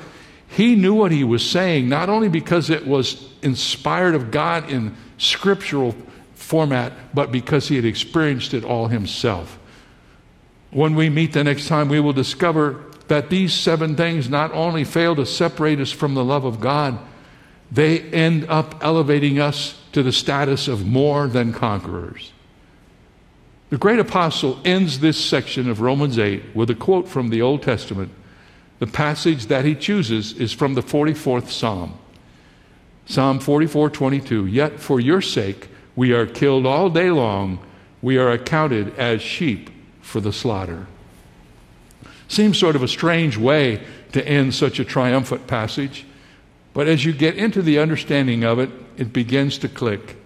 he 0.50 0.76
knew 0.76 0.94
what 0.94 1.12
he 1.12 1.24
was 1.24 1.50
saying, 1.50 1.88
not 1.88 2.10
only 2.10 2.28
because 2.28 2.70
it 2.70 2.86
was 2.86 3.32
inspired 3.42 4.14
of 4.14 4.30
God 4.30 4.70
in 4.70 4.96
scriptural 5.20 5.96
format, 6.34 6.94
but 7.14 7.32
because 7.32 7.68
he 7.68 7.76
had 7.76 7.86
experienced 7.86 8.56
it 8.56 8.64
all 8.64 8.88
himself. 8.88 9.60
When 10.72 10.96
we 10.96 11.10
meet 11.10 11.34
the 11.34 11.44
next 11.44 11.68
time, 11.68 11.90
we 11.90 12.00
will 12.00 12.14
discover 12.14 12.84
that 13.08 13.30
these 13.30 13.54
seven 13.54 13.96
things 13.96 14.30
not 14.30 14.52
only 14.54 14.84
fail 14.84 15.16
to 15.16 15.26
separate 15.26 15.80
us 15.80 15.92
from 15.92 16.16
the 16.16 16.24
love 16.24 16.46
of 16.46 16.60
God, 16.60 16.98
they 17.72 18.00
end 18.00 18.46
up 18.50 18.84
elevating 18.84 19.40
us 19.40 19.80
to 19.92 20.02
the 20.02 20.12
status 20.12 20.68
of 20.68 20.86
more 20.86 21.28
than 21.28 21.54
conquerors. 21.54 22.32
The 23.70 23.78
great 23.78 24.00
apostle 24.00 24.60
ends 24.66 25.00
this 25.00 25.24
section 25.24 25.70
of 25.70 25.82
Romans 25.82 26.18
8 26.18 26.56
with 26.56 26.70
a 26.72 26.76
quote 26.76 27.08
from 27.08 27.30
the 27.30 27.42
Old 27.42 27.62
Testament. 27.62 28.12
The 28.80 28.88
passage 28.88 29.48
that 29.48 29.66
he 29.66 29.76
chooses 29.76 30.34
is 30.34 30.54
from 30.54 30.74
the 30.74 30.82
44th 30.82 31.50
Psalm. 31.50 32.00
Psalm 33.10 33.40
44:22. 33.40 34.46
Yet 34.46 34.80
for 34.80 35.00
your 35.00 35.20
sake 35.20 35.68
we 35.96 36.14
are 36.14 36.28
killed 36.28 36.68
all 36.68 36.92
day 36.92 37.10
long, 37.10 37.58
we 38.04 38.20
are 38.20 38.32
accounted 38.32 38.96
as 39.00 39.20
sheep 39.20 39.72
for 40.00 40.22
the 40.22 40.32
slaughter. 40.32 40.86
Seems 42.28 42.60
sort 42.60 42.76
of 42.76 42.84
a 42.84 42.88
strange 42.88 43.36
way 43.36 43.82
to 44.12 44.26
end 44.28 44.54
such 44.54 44.80
a 44.80 44.86
triumphant 44.86 45.48
passage. 45.48 46.06
But 46.76 46.88
as 46.88 47.04
you 47.04 47.12
get 47.12 47.36
into 47.36 47.64
the 47.64 47.80
understanding 47.80 48.44
of 48.44 48.60
it, 48.60 48.70
it 48.96 49.12
begins 49.12 49.58
to 49.58 49.68
click. 49.68 50.18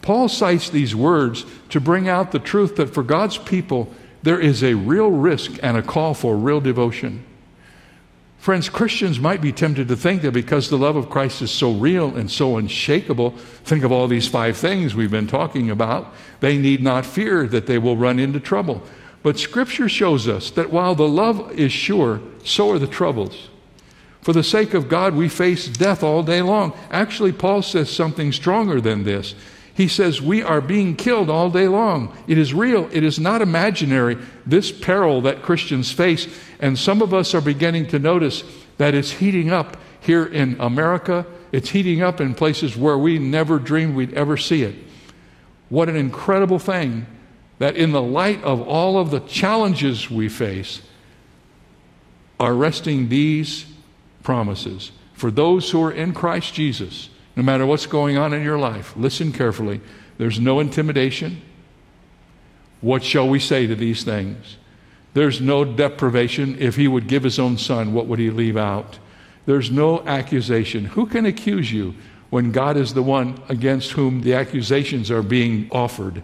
Paul 0.00 0.30
cites 0.30 0.70
these 0.70 0.96
words 0.96 1.44
to 1.68 1.80
bring 1.80 2.08
out 2.08 2.32
the 2.32 2.38
truth 2.38 2.76
that 2.76 2.94
for 2.94 3.02
God's 3.02 3.36
people, 3.36 3.92
there 4.22 4.40
is 4.40 4.64
a 4.64 4.72
real 4.72 5.10
risk 5.10 5.58
and 5.62 5.76
a 5.76 5.82
call 5.82 6.14
for 6.14 6.34
real 6.34 6.62
devotion. 6.62 7.24
Friends, 8.46 8.68
Christians 8.68 9.18
might 9.18 9.40
be 9.40 9.50
tempted 9.50 9.88
to 9.88 9.96
think 9.96 10.22
that 10.22 10.30
because 10.30 10.70
the 10.70 10.78
love 10.78 10.94
of 10.94 11.10
Christ 11.10 11.42
is 11.42 11.50
so 11.50 11.72
real 11.72 12.14
and 12.14 12.30
so 12.30 12.58
unshakable, 12.58 13.30
think 13.64 13.82
of 13.82 13.90
all 13.90 14.06
these 14.06 14.28
five 14.28 14.56
things 14.56 14.94
we've 14.94 15.10
been 15.10 15.26
talking 15.26 15.68
about, 15.68 16.14
they 16.38 16.56
need 16.56 16.80
not 16.80 17.04
fear 17.04 17.48
that 17.48 17.66
they 17.66 17.76
will 17.76 17.96
run 17.96 18.20
into 18.20 18.38
trouble. 18.38 18.84
But 19.24 19.36
Scripture 19.36 19.88
shows 19.88 20.28
us 20.28 20.52
that 20.52 20.70
while 20.70 20.94
the 20.94 21.08
love 21.08 21.58
is 21.58 21.72
sure, 21.72 22.20
so 22.44 22.70
are 22.70 22.78
the 22.78 22.86
troubles. 22.86 23.48
For 24.20 24.32
the 24.32 24.44
sake 24.44 24.74
of 24.74 24.88
God, 24.88 25.16
we 25.16 25.28
face 25.28 25.66
death 25.66 26.04
all 26.04 26.22
day 26.22 26.40
long. 26.40 26.72
Actually, 26.88 27.32
Paul 27.32 27.62
says 27.62 27.90
something 27.90 28.30
stronger 28.30 28.80
than 28.80 29.02
this. 29.02 29.34
He 29.76 29.88
says, 29.88 30.22
We 30.22 30.42
are 30.42 30.62
being 30.62 30.96
killed 30.96 31.28
all 31.28 31.50
day 31.50 31.68
long. 31.68 32.16
It 32.26 32.38
is 32.38 32.54
real, 32.54 32.88
it 32.92 33.04
is 33.04 33.20
not 33.20 33.42
imaginary, 33.42 34.16
this 34.46 34.72
peril 34.72 35.20
that 35.22 35.42
Christians 35.42 35.92
face. 35.92 36.26
And 36.58 36.78
some 36.78 37.02
of 37.02 37.12
us 37.12 37.34
are 37.34 37.42
beginning 37.42 37.88
to 37.88 37.98
notice 37.98 38.42
that 38.78 38.94
it's 38.94 39.10
heating 39.10 39.52
up 39.52 39.76
here 40.00 40.24
in 40.24 40.56
America. 40.60 41.26
It's 41.52 41.68
heating 41.68 42.00
up 42.00 42.22
in 42.22 42.34
places 42.34 42.74
where 42.74 42.96
we 42.96 43.18
never 43.18 43.58
dreamed 43.58 43.94
we'd 43.94 44.14
ever 44.14 44.38
see 44.38 44.62
it. 44.62 44.76
What 45.68 45.90
an 45.90 45.96
incredible 45.96 46.58
thing 46.58 47.06
that, 47.58 47.76
in 47.76 47.92
the 47.92 48.02
light 48.02 48.42
of 48.44 48.62
all 48.62 48.98
of 48.98 49.10
the 49.10 49.20
challenges 49.20 50.10
we 50.10 50.30
face, 50.30 50.80
are 52.40 52.54
resting 52.54 53.10
these 53.10 53.66
promises. 54.22 54.90
For 55.12 55.30
those 55.30 55.70
who 55.70 55.82
are 55.82 55.92
in 55.92 56.14
Christ 56.14 56.54
Jesus, 56.54 57.10
no 57.36 57.42
matter 57.42 57.66
what's 57.66 57.86
going 57.86 58.16
on 58.16 58.32
in 58.32 58.42
your 58.42 58.58
life, 58.58 58.96
listen 58.96 59.32
carefully. 59.32 59.80
There's 60.18 60.40
no 60.40 60.58
intimidation. 60.58 61.42
What 62.80 63.04
shall 63.04 63.28
we 63.28 63.38
say 63.38 63.66
to 63.66 63.74
these 63.74 64.02
things? 64.04 64.56
There's 65.12 65.40
no 65.40 65.64
deprivation. 65.64 66.56
If 66.58 66.76
he 66.76 66.88
would 66.88 67.08
give 67.08 67.22
his 67.22 67.38
own 67.38 67.58
son, 67.58 67.92
what 67.92 68.06
would 68.06 68.18
he 68.18 68.30
leave 68.30 68.56
out? 68.56 68.98
There's 69.46 69.70
no 69.70 70.04
accusation. 70.06 70.86
Who 70.86 71.06
can 71.06 71.24
accuse 71.24 71.72
you 71.72 71.94
when 72.30 72.52
God 72.52 72.76
is 72.76 72.94
the 72.94 73.02
one 73.02 73.40
against 73.48 73.92
whom 73.92 74.22
the 74.22 74.34
accusations 74.34 75.10
are 75.10 75.22
being 75.22 75.68
offered? 75.70 76.22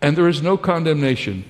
And 0.00 0.16
there 0.16 0.28
is 0.28 0.42
no 0.42 0.56
condemnation. 0.56 1.44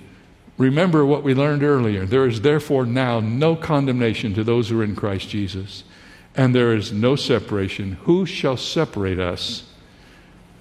Remember 0.58 1.06
what 1.06 1.22
we 1.22 1.34
learned 1.34 1.62
earlier. 1.62 2.04
There 2.04 2.26
is 2.26 2.42
therefore 2.42 2.84
now 2.84 3.20
no 3.20 3.56
condemnation 3.56 4.34
to 4.34 4.44
those 4.44 4.68
who 4.68 4.80
are 4.80 4.84
in 4.84 4.94
Christ 4.94 5.28
Jesus, 5.28 5.84
and 6.34 6.54
there 6.54 6.74
is 6.74 6.92
no 6.92 7.16
separation. 7.16 7.92
Who 8.04 8.26
shall 8.26 8.56
separate 8.56 9.18
us 9.18 9.64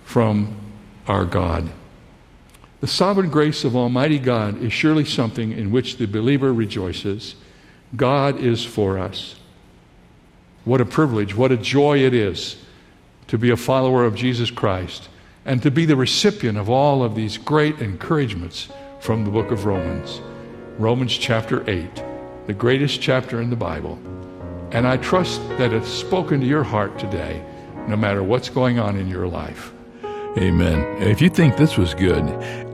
from 0.04 0.56
our 1.08 1.26
God? 1.26 1.70
The 2.82 2.88
sovereign 2.88 3.30
grace 3.30 3.64
of 3.64 3.76
Almighty 3.76 4.18
God 4.18 4.62
is 4.62 4.74
surely 4.74 5.06
something 5.06 5.52
in 5.52 5.72
which 5.72 5.98
the 5.98 6.08
believer 6.08 6.52
rejoices. 6.52 7.36
God 7.96 8.40
is 8.40 8.66
for 8.66 8.98
us. 8.98 9.36
What 10.66 10.82
a 10.82 10.86
privilege, 10.86 11.36
what 11.36 11.52
a 11.52 11.58
joy 11.58 12.00
it 12.00 12.14
is 12.14 12.58
to 13.28 13.38
be 13.38 13.50
a 13.50 13.58
follower 13.58 14.04
of 14.04 14.16
Jesus 14.16 14.52
Christ 14.52 15.10
and 15.46 15.62
to 15.64 15.72
be 15.72 15.86
the 15.86 15.96
recipient 15.96 16.58
of 16.58 16.70
all 16.70 17.04
of 17.04 17.16
these 17.16 17.38
great 17.38 17.80
encouragements 17.80 18.70
from 19.00 19.26
the 19.26 19.32
book 19.32 19.52
of 19.52 19.66
Romans, 19.66 20.22
Romans 20.78 21.18
chapter 21.18 21.68
8, 21.70 22.04
the 22.48 22.54
greatest 22.54 23.02
chapter 23.02 23.42
in 23.42 23.50
the 23.50 23.56
Bible. 23.56 24.00
And 24.72 24.88
I 24.88 24.98
trust 24.98 25.42
that 25.58 25.74
it's 25.74 25.90
spoken 25.90 26.40
to 26.40 26.46
your 26.46 26.64
heart 26.64 26.98
today, 26.98 27.44
no 27.88 27.98
matter 27.98 28.24
what's 28.24 28.50
going 28.50 28.80
on 28.80 28.96
in 28.98 29.08
your 29.08 29.28
life. 29.28 29.74
Amen. 30.38 30.80
If 31.02 31.22
you 31.22 31.30
think 31.30 31.58
this 31.58 31.78
was 31.78 31.94
good, 31.94 32.24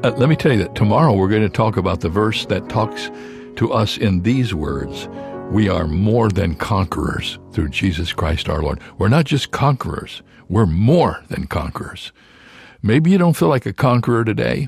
uh, 0.06 0.12
let 0.16 0.30
me 0.30 0.36
tell 0.36 0.52
you 0.52 0.60
that 0.60 0.76
tomorrow 0.76 1.14
we're 1.14 1.28
going 1.28 1.42
to 1.42 1.50
talk 1.50 1.76
about 1.76 2.02
the 2.02 2.10
verse 2.10 2.46
that 2.46 2.70
talks 2.70 3.10
to 3.56 3.74
us 3.74 3.98
in 3.98 4.22
these 4.22 4.54
words 4.54 5.08
We 5.50 5.70
are 5.70 5.88
more 5.88 6.30
than 6.30 6.54
conquerors 6.56 7.40
through 7.52 7.70
Jesus 7.70 8.14
Christ 8.14 8.48
our 8.48 8.62
Lord. 8.62 8.80
We're 9.00 9.08
not 9.08 9.26
just 9.26 9.50
conquerors, 9.52 10.22
we're 10.50 10.68
more 10.68 11.24
than 11.30 11.48
conquerors. 11.48 12.12
Maybe 12.84 13.10
you 13.10 13.18
don't 13.18 13.36
feel 13.36 13.48
like 13.48 13.66
a 13.66 13.74
conqueror 13.74 14.24
today. 14.24 14.68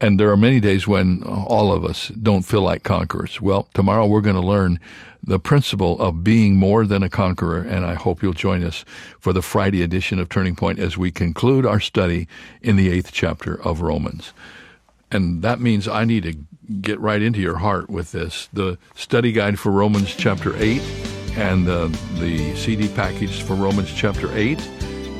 And 0.00 0.18
there 0.18 0.30
are 0.30 0.36
many 0.36 0.60
days 0.60 0.88
when 0.88 1.22
all 1.24 1.72
of 1.72 1.84
us 1.84 2.08
don't 2.08 2.42
feel 2.42 2.62
like 2.62 2.82
conquerors. 2.84 3.40
Well, 3.40 3.68
tomorrow 3.74 4.06
we're 4.06 4.22
going 4.22 4.40
to 4.40 4.42
learn 4.42 4.80
the 5.22 5.38
principle 5.38 6.00
of 6.00 6.24
being 6.24 6.56
more 6.56 6.86
than 6.86 7.02
a 7.02 7.10
conqueror, 7.10 7.60
and 7.60 7.84
I 7.84 7.94
hope 7.94 8.22
you'll 8.22 8.32
join 8.32 8.64
us 8.64 8.84
for 9.18 9.34
the 9.34 9.42
Friday 9.42 9.82
edition 9.82 10.18
of 10.18 10.30
Turning 10.30 10.56
Point 10.56 10.78
as 10.78 10.96
we 10.96 11.10
conclude 11.10 11.66
our 11.66 11.80
study 11.80 12.26
in 12.62 12.76
the 12.76 12.90
eighth 12.90 13.12
chapter 13.12 13.60
of 13.62 13.82
Romans. 13.82 14.32
And 15.10 15.42
that 15.42 15.60
means 15.60 15.86
I 15.86 16.04
need 16.04 16.22
to 16.22 16.36
get 16.80 16.98
right 17.00 17.20
into 17.20 17.40
your 17.40 17.58
heart 17.58 17.90
with 17.90 18.12
this. 18.12 18.48
The 18.52 18.78
study 18.94 19.32
guide 19.32 19.58
for 19.58 19.70
Romans 19.70 20.14
chapter 20.14 20.56
8 20.56 20.80
and 21.36 21.68
uh, 21.68 21.88
the 22.14 22.54
CD 22.56 22.88
package 22.88 23.42
for 23.42 23.54
Romans 23.54 23.92
chapter 23.92 24.34
8 24.36 24.58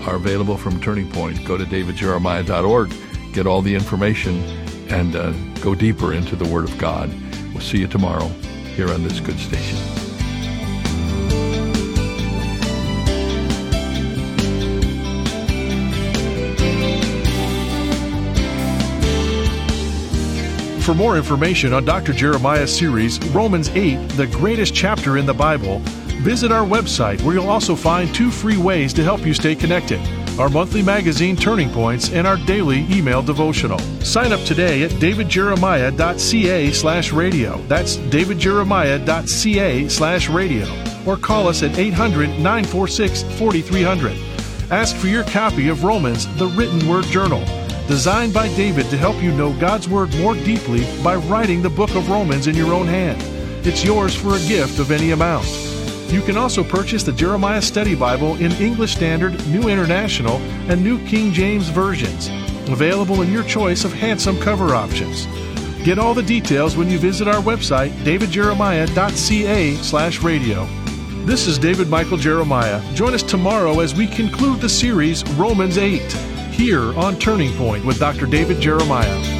are 0.07 0.15
available 0.15 0.57
from 0.57 0.81
Turning 0.81 1.11
Point. 1.11 1.45
Go 1.45 1.59
to 1.59 1.65
davidjeremiah.org, 1.65 2.95
get 3.33 3.47
all 3.47 3.61
the 3.63 3.75
information 3.75 4.43
and 4.91 5.15
uh, 5.15 5.33
go 5.61 5.75
deeper 5.75 6.13
into 6.13 6.37
the 6.37 6.49
Word 6.49 6.65
of 6.65 6.77
God. 6.79 7.11
We'll 7.53 7.61
see 7.61 7.79
you 7.79 7.87
tomorrow 7.87 8.29
here 8.75 8.91
on 8.91 9.03
this 9.03 9.21
good 9.21 9.39
station. 9.39 9.79
For 20.83 20.95
more 20.95 21.17
information 21.17 21.73
on 21.73 21.85
Dr. 21.85 22.13
Jeremiah's 22.13 22.77
series, 22.77 23.21
Romans 23.29 23.69
8, 23.69 23.97
the 24.11 24.27
greatest 24.27 24.75
chapter 24.75 25.19
in 25.19 25.27
the 25.27 25.35
Bible, 25.35 25.79
visit 26.25 26.51
our 26.51 26.67
website 26.67 27.23
where 27.23 27.35
you'll 27.35 27.49
also 27.49 27.77
find 27.77 28.13
two 28.13 28.31
free 28.31 28.57
ways 28.57 28.93
to 28.95 29.05
help 29.05 29.25
you 29.25 29.33
stay 29.33 29.55
connected 29.55 30.01
our 30.39 30.49
monthly 30.49 30.83
magazine 30.83 31.37
Turning 31.37 31.71
Points 31.71 32.11
and 32.11 32.27
our 32.27 32.37
daily 32.37 32.87
email 32.91 33.23
devotional. 33.23 33.79
Sign 34.01 34.33
up 34.33 34.41
today 34.41 34.83
at 34.83 34.91
davidjeremiah.ca 34.93 36.73
slash 36.73 37.13
radio. 37.13 37.59
That's 37.63 37.97
davidjeremiah.ca 37.97 39.89
slash 39.89 40.29
radio. 40.29 40.67
Or 41.07 41.17
call 41.17 41.49
us 41.49 41.63
at 41.63 41.79
800 41.79 42.29
946 42.29 43.23
4300. 43.39 44.17
Ask 44.71 44.97
for 44.97 45.09
your 45.09 45.25
copy 45.25 45.69
of 45.69 45.85
Romans, 45.85 46.27
the 46.37 46.47
written 46.49 46.87
word 46.89 47.05
journal 47.07 47.45
designed 47.91 48.33
by 48.33 48.47
David 48.55 48.89
to 48.89 48.97
help 48.97 49.21
you 49.21 49.33
know 49.33 49.53
God's 49.59 49.89
Word 49.89 50.17
more 50.19 50.35
deeply 50.35 50.87
by 51.03 51.17
writing 51.17 51.61
the 51.61 51.69
book 51.69 51.93
of 51.97 52.09
Romans 52.09 52.47
in 52.47 52.55
your 52.55 52.73
own 52.73 52.87
hand. 52.87 53.21
It's 53.67 53.85
yours 53.85 54.15
for 54.15 54.37
a 54.37 54.47
gift 54.47 54.79
of 54.79 54.93
any 54.93 55.11
amount. 55.11 55.70
You 56.11 56.23
can 56.23 56.37
also 56.37 56.65
purchase 56.65 57.05
the 57.05 57.13
Jeremiah 57.13 57.63
Study 57.63 57.95
Bible 57.95 58.35
in 58.37 58.51
English 58.53 58.97
Standard, 58.97 59.47
New 59.47 59.69
International, 59.69 60.39
and 60.69 60.83
New 60.83 60.99
King 61.07 61.33
James 61.33 61.69
versions, 61.69 62.29
available 62.69 63.23
in 63.23 63.33
your 63.33 63.45
choice 63.45 63.85
of 63.85 63.93
handsome 63.93 64.37
cover 64.41 64.75
options. 64.75 65.29
Get 65.85 66.01
all 66.01 66.13
the 66.13 66.23
details 66.23 66.77
when 66.77 66.91
you 66.91 66.99
visit 66.99 67.29
our 67.29 67.41
website, 67.41 67.93
davidjeremiah.ca/radio. 68.03 70.69
This 71.27 71.47
is 71.47 71.59
David 71.59 71.89
Michael 71.89 72.17
Jeremiah. 72.17 72.83
Join 72.95 73.15
us 73.15 73.23
tomorrow 73.23 73.79
as 73.79 73.95
we 73.95 74.09
conclude 74.09 74.61
the 74.61 74.69
series 74.69 75.23
Romans 75.35 75.79
8 75.79 76.03
here 76.51 76.93
on 76.99 77.21
Turning 77.21 77.57
Point 77.57 77.85
with 77.85 78.01
Dr. 78.01 78.27
David 78.27 78.61
Jeremiah. 78.61 79.40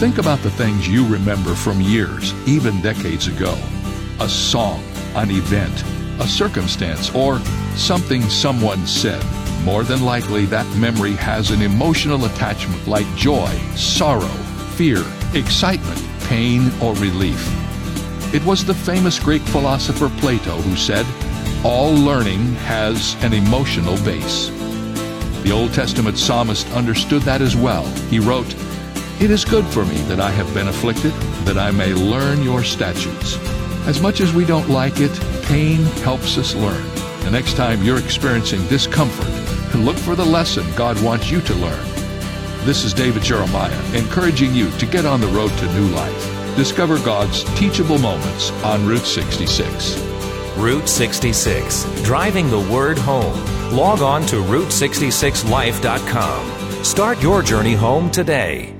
Think 0.00 0.16
about 0.16 0.38
the 0.38 0.50
things 0.50 0.88
you 0.88 1.06
remember 1.06 1.54
from 1.54 1.78
years, 1.78 2.32
even 2.48 2.80
decades 2.80 3.26
ago. 3.26 3.54
A 4.20 4.30
song, 4.30 4.82
an 5.14 5.30
event, 5.30 5.84
a 6.18 6.26
circumstance, 6.26 7.14
or 7.14 7.38
something 7.76 8.22
someone 8.22 8.86
said. 8.86 9.22
More 9.62 9.84
than 9.84 10.02
likely, 10.02 10.46
that 10.46 10.66
memory 10.78 11.12
has 11.16 11.50
an 11.50 11.60
emotional 11.60 12.24
attachment 12.24 12.88
like 12.88 13.04
joy, 13.14 13.54
sorrow, 13.76 14.26
fear, 14.74 15.04
excitement, 15.34 16.02
pain, 16.20 16.70
or 16.80 16.94
relief. 16.94 17.46
It 18.32 18.42
was 18.46 18.64
the 18.64 18.72
famous 18.72 19.18
Greek 19.18 19.42
philosopher 19.42 20.08
Plato 20.16 20.56
who 20.62 20.76
said, 20.76 21.04
All 21.62 21.92
learning 21.92 22.54
has 22.64 23.22
an 23.22 23.34
emotional 23.34 24.02
base. 24.02 24.48
The 25.42 25.52
Old 25.52 25.74
Testament 25.74 26.16
psalmist 26.16 26.66
understood 26.70 27.20
that 27.24 27.42
as 27.42 27.54
well. 27.54 27.84
He 28.08 28.18
wrote, 28.18 28.54
It 29.20 29.30
is 29.30 29.44
good 29.44 29.66
for 29.66 29.84
me 29.84 29.98
that 30.04 30.18
I 30.18 30.30
have 30.30 30.54
been 30.54 30.68
afflicted, 30.68 31.12
that 31.44 31.58
I 31.58 31.70
may 31.72 31.92
learn 31.92 32.42
your 32.42 32.64
statutes. 32.64 33.36
As 33.86 34.00
much 34.00 34.22
as 34.22 34.32
we 34.32 34.46
don't 34.46 34.70
like 34.70 34.94
it, 34.96 35.12
pain 35.42 35.82
helps 36.02 36.38
us 36.38 36.54
learn. 36.54 36.82
The 37.24 37.30
next 37.30 37.54
time 37.54 37.82
you're 37.82 37.98
experiencing 37.98 38.66
discomfort, 38.68 39.28
look 39.76 39.98
for 39.98 40.16
the 40.16 40.24
lesson 40.24 40.64
God 40.74 40.98
wants 41.02 41.30
you 41.30 41.42
to 41.42 41.54
learn. 41.56 41.86
This 42.64 42.82
is 42.82 42.94
David 42.94 43.22
Jeremiah, 43.22 43.78
encouraging 43.94 44.54
you 44.54 44.70
to 44.78 44.86
get 44.86 45.04
on 45.04 45.20
the 45.20 45.26
road 45.26 45.52
to 45.58 45.70
new 45.74 45.88
life. 45.88 46.56
Discover 46.56 47.00
God's 47.00 47.44
teachable 47.58 47.98
moments 47.98 48.50
on 48.64 48.86
Route 48.86 49.04
66. 49.04 49.98
Route 50.56 50.88
66, 50.88 51.84
driving 52.04 52.48
the 52.48 52.66
word 52.72 52.96
home. 52.96 53.38
Log 53.76 54.00
on 54.00 54.24
to 54.28 54.36
Route66Life.com. 54.36 56.84
Start 56.84 57.22
your 57.22 57.42
journey 57.42 57.74
home 57.74 58.10
today. 58.10 58.79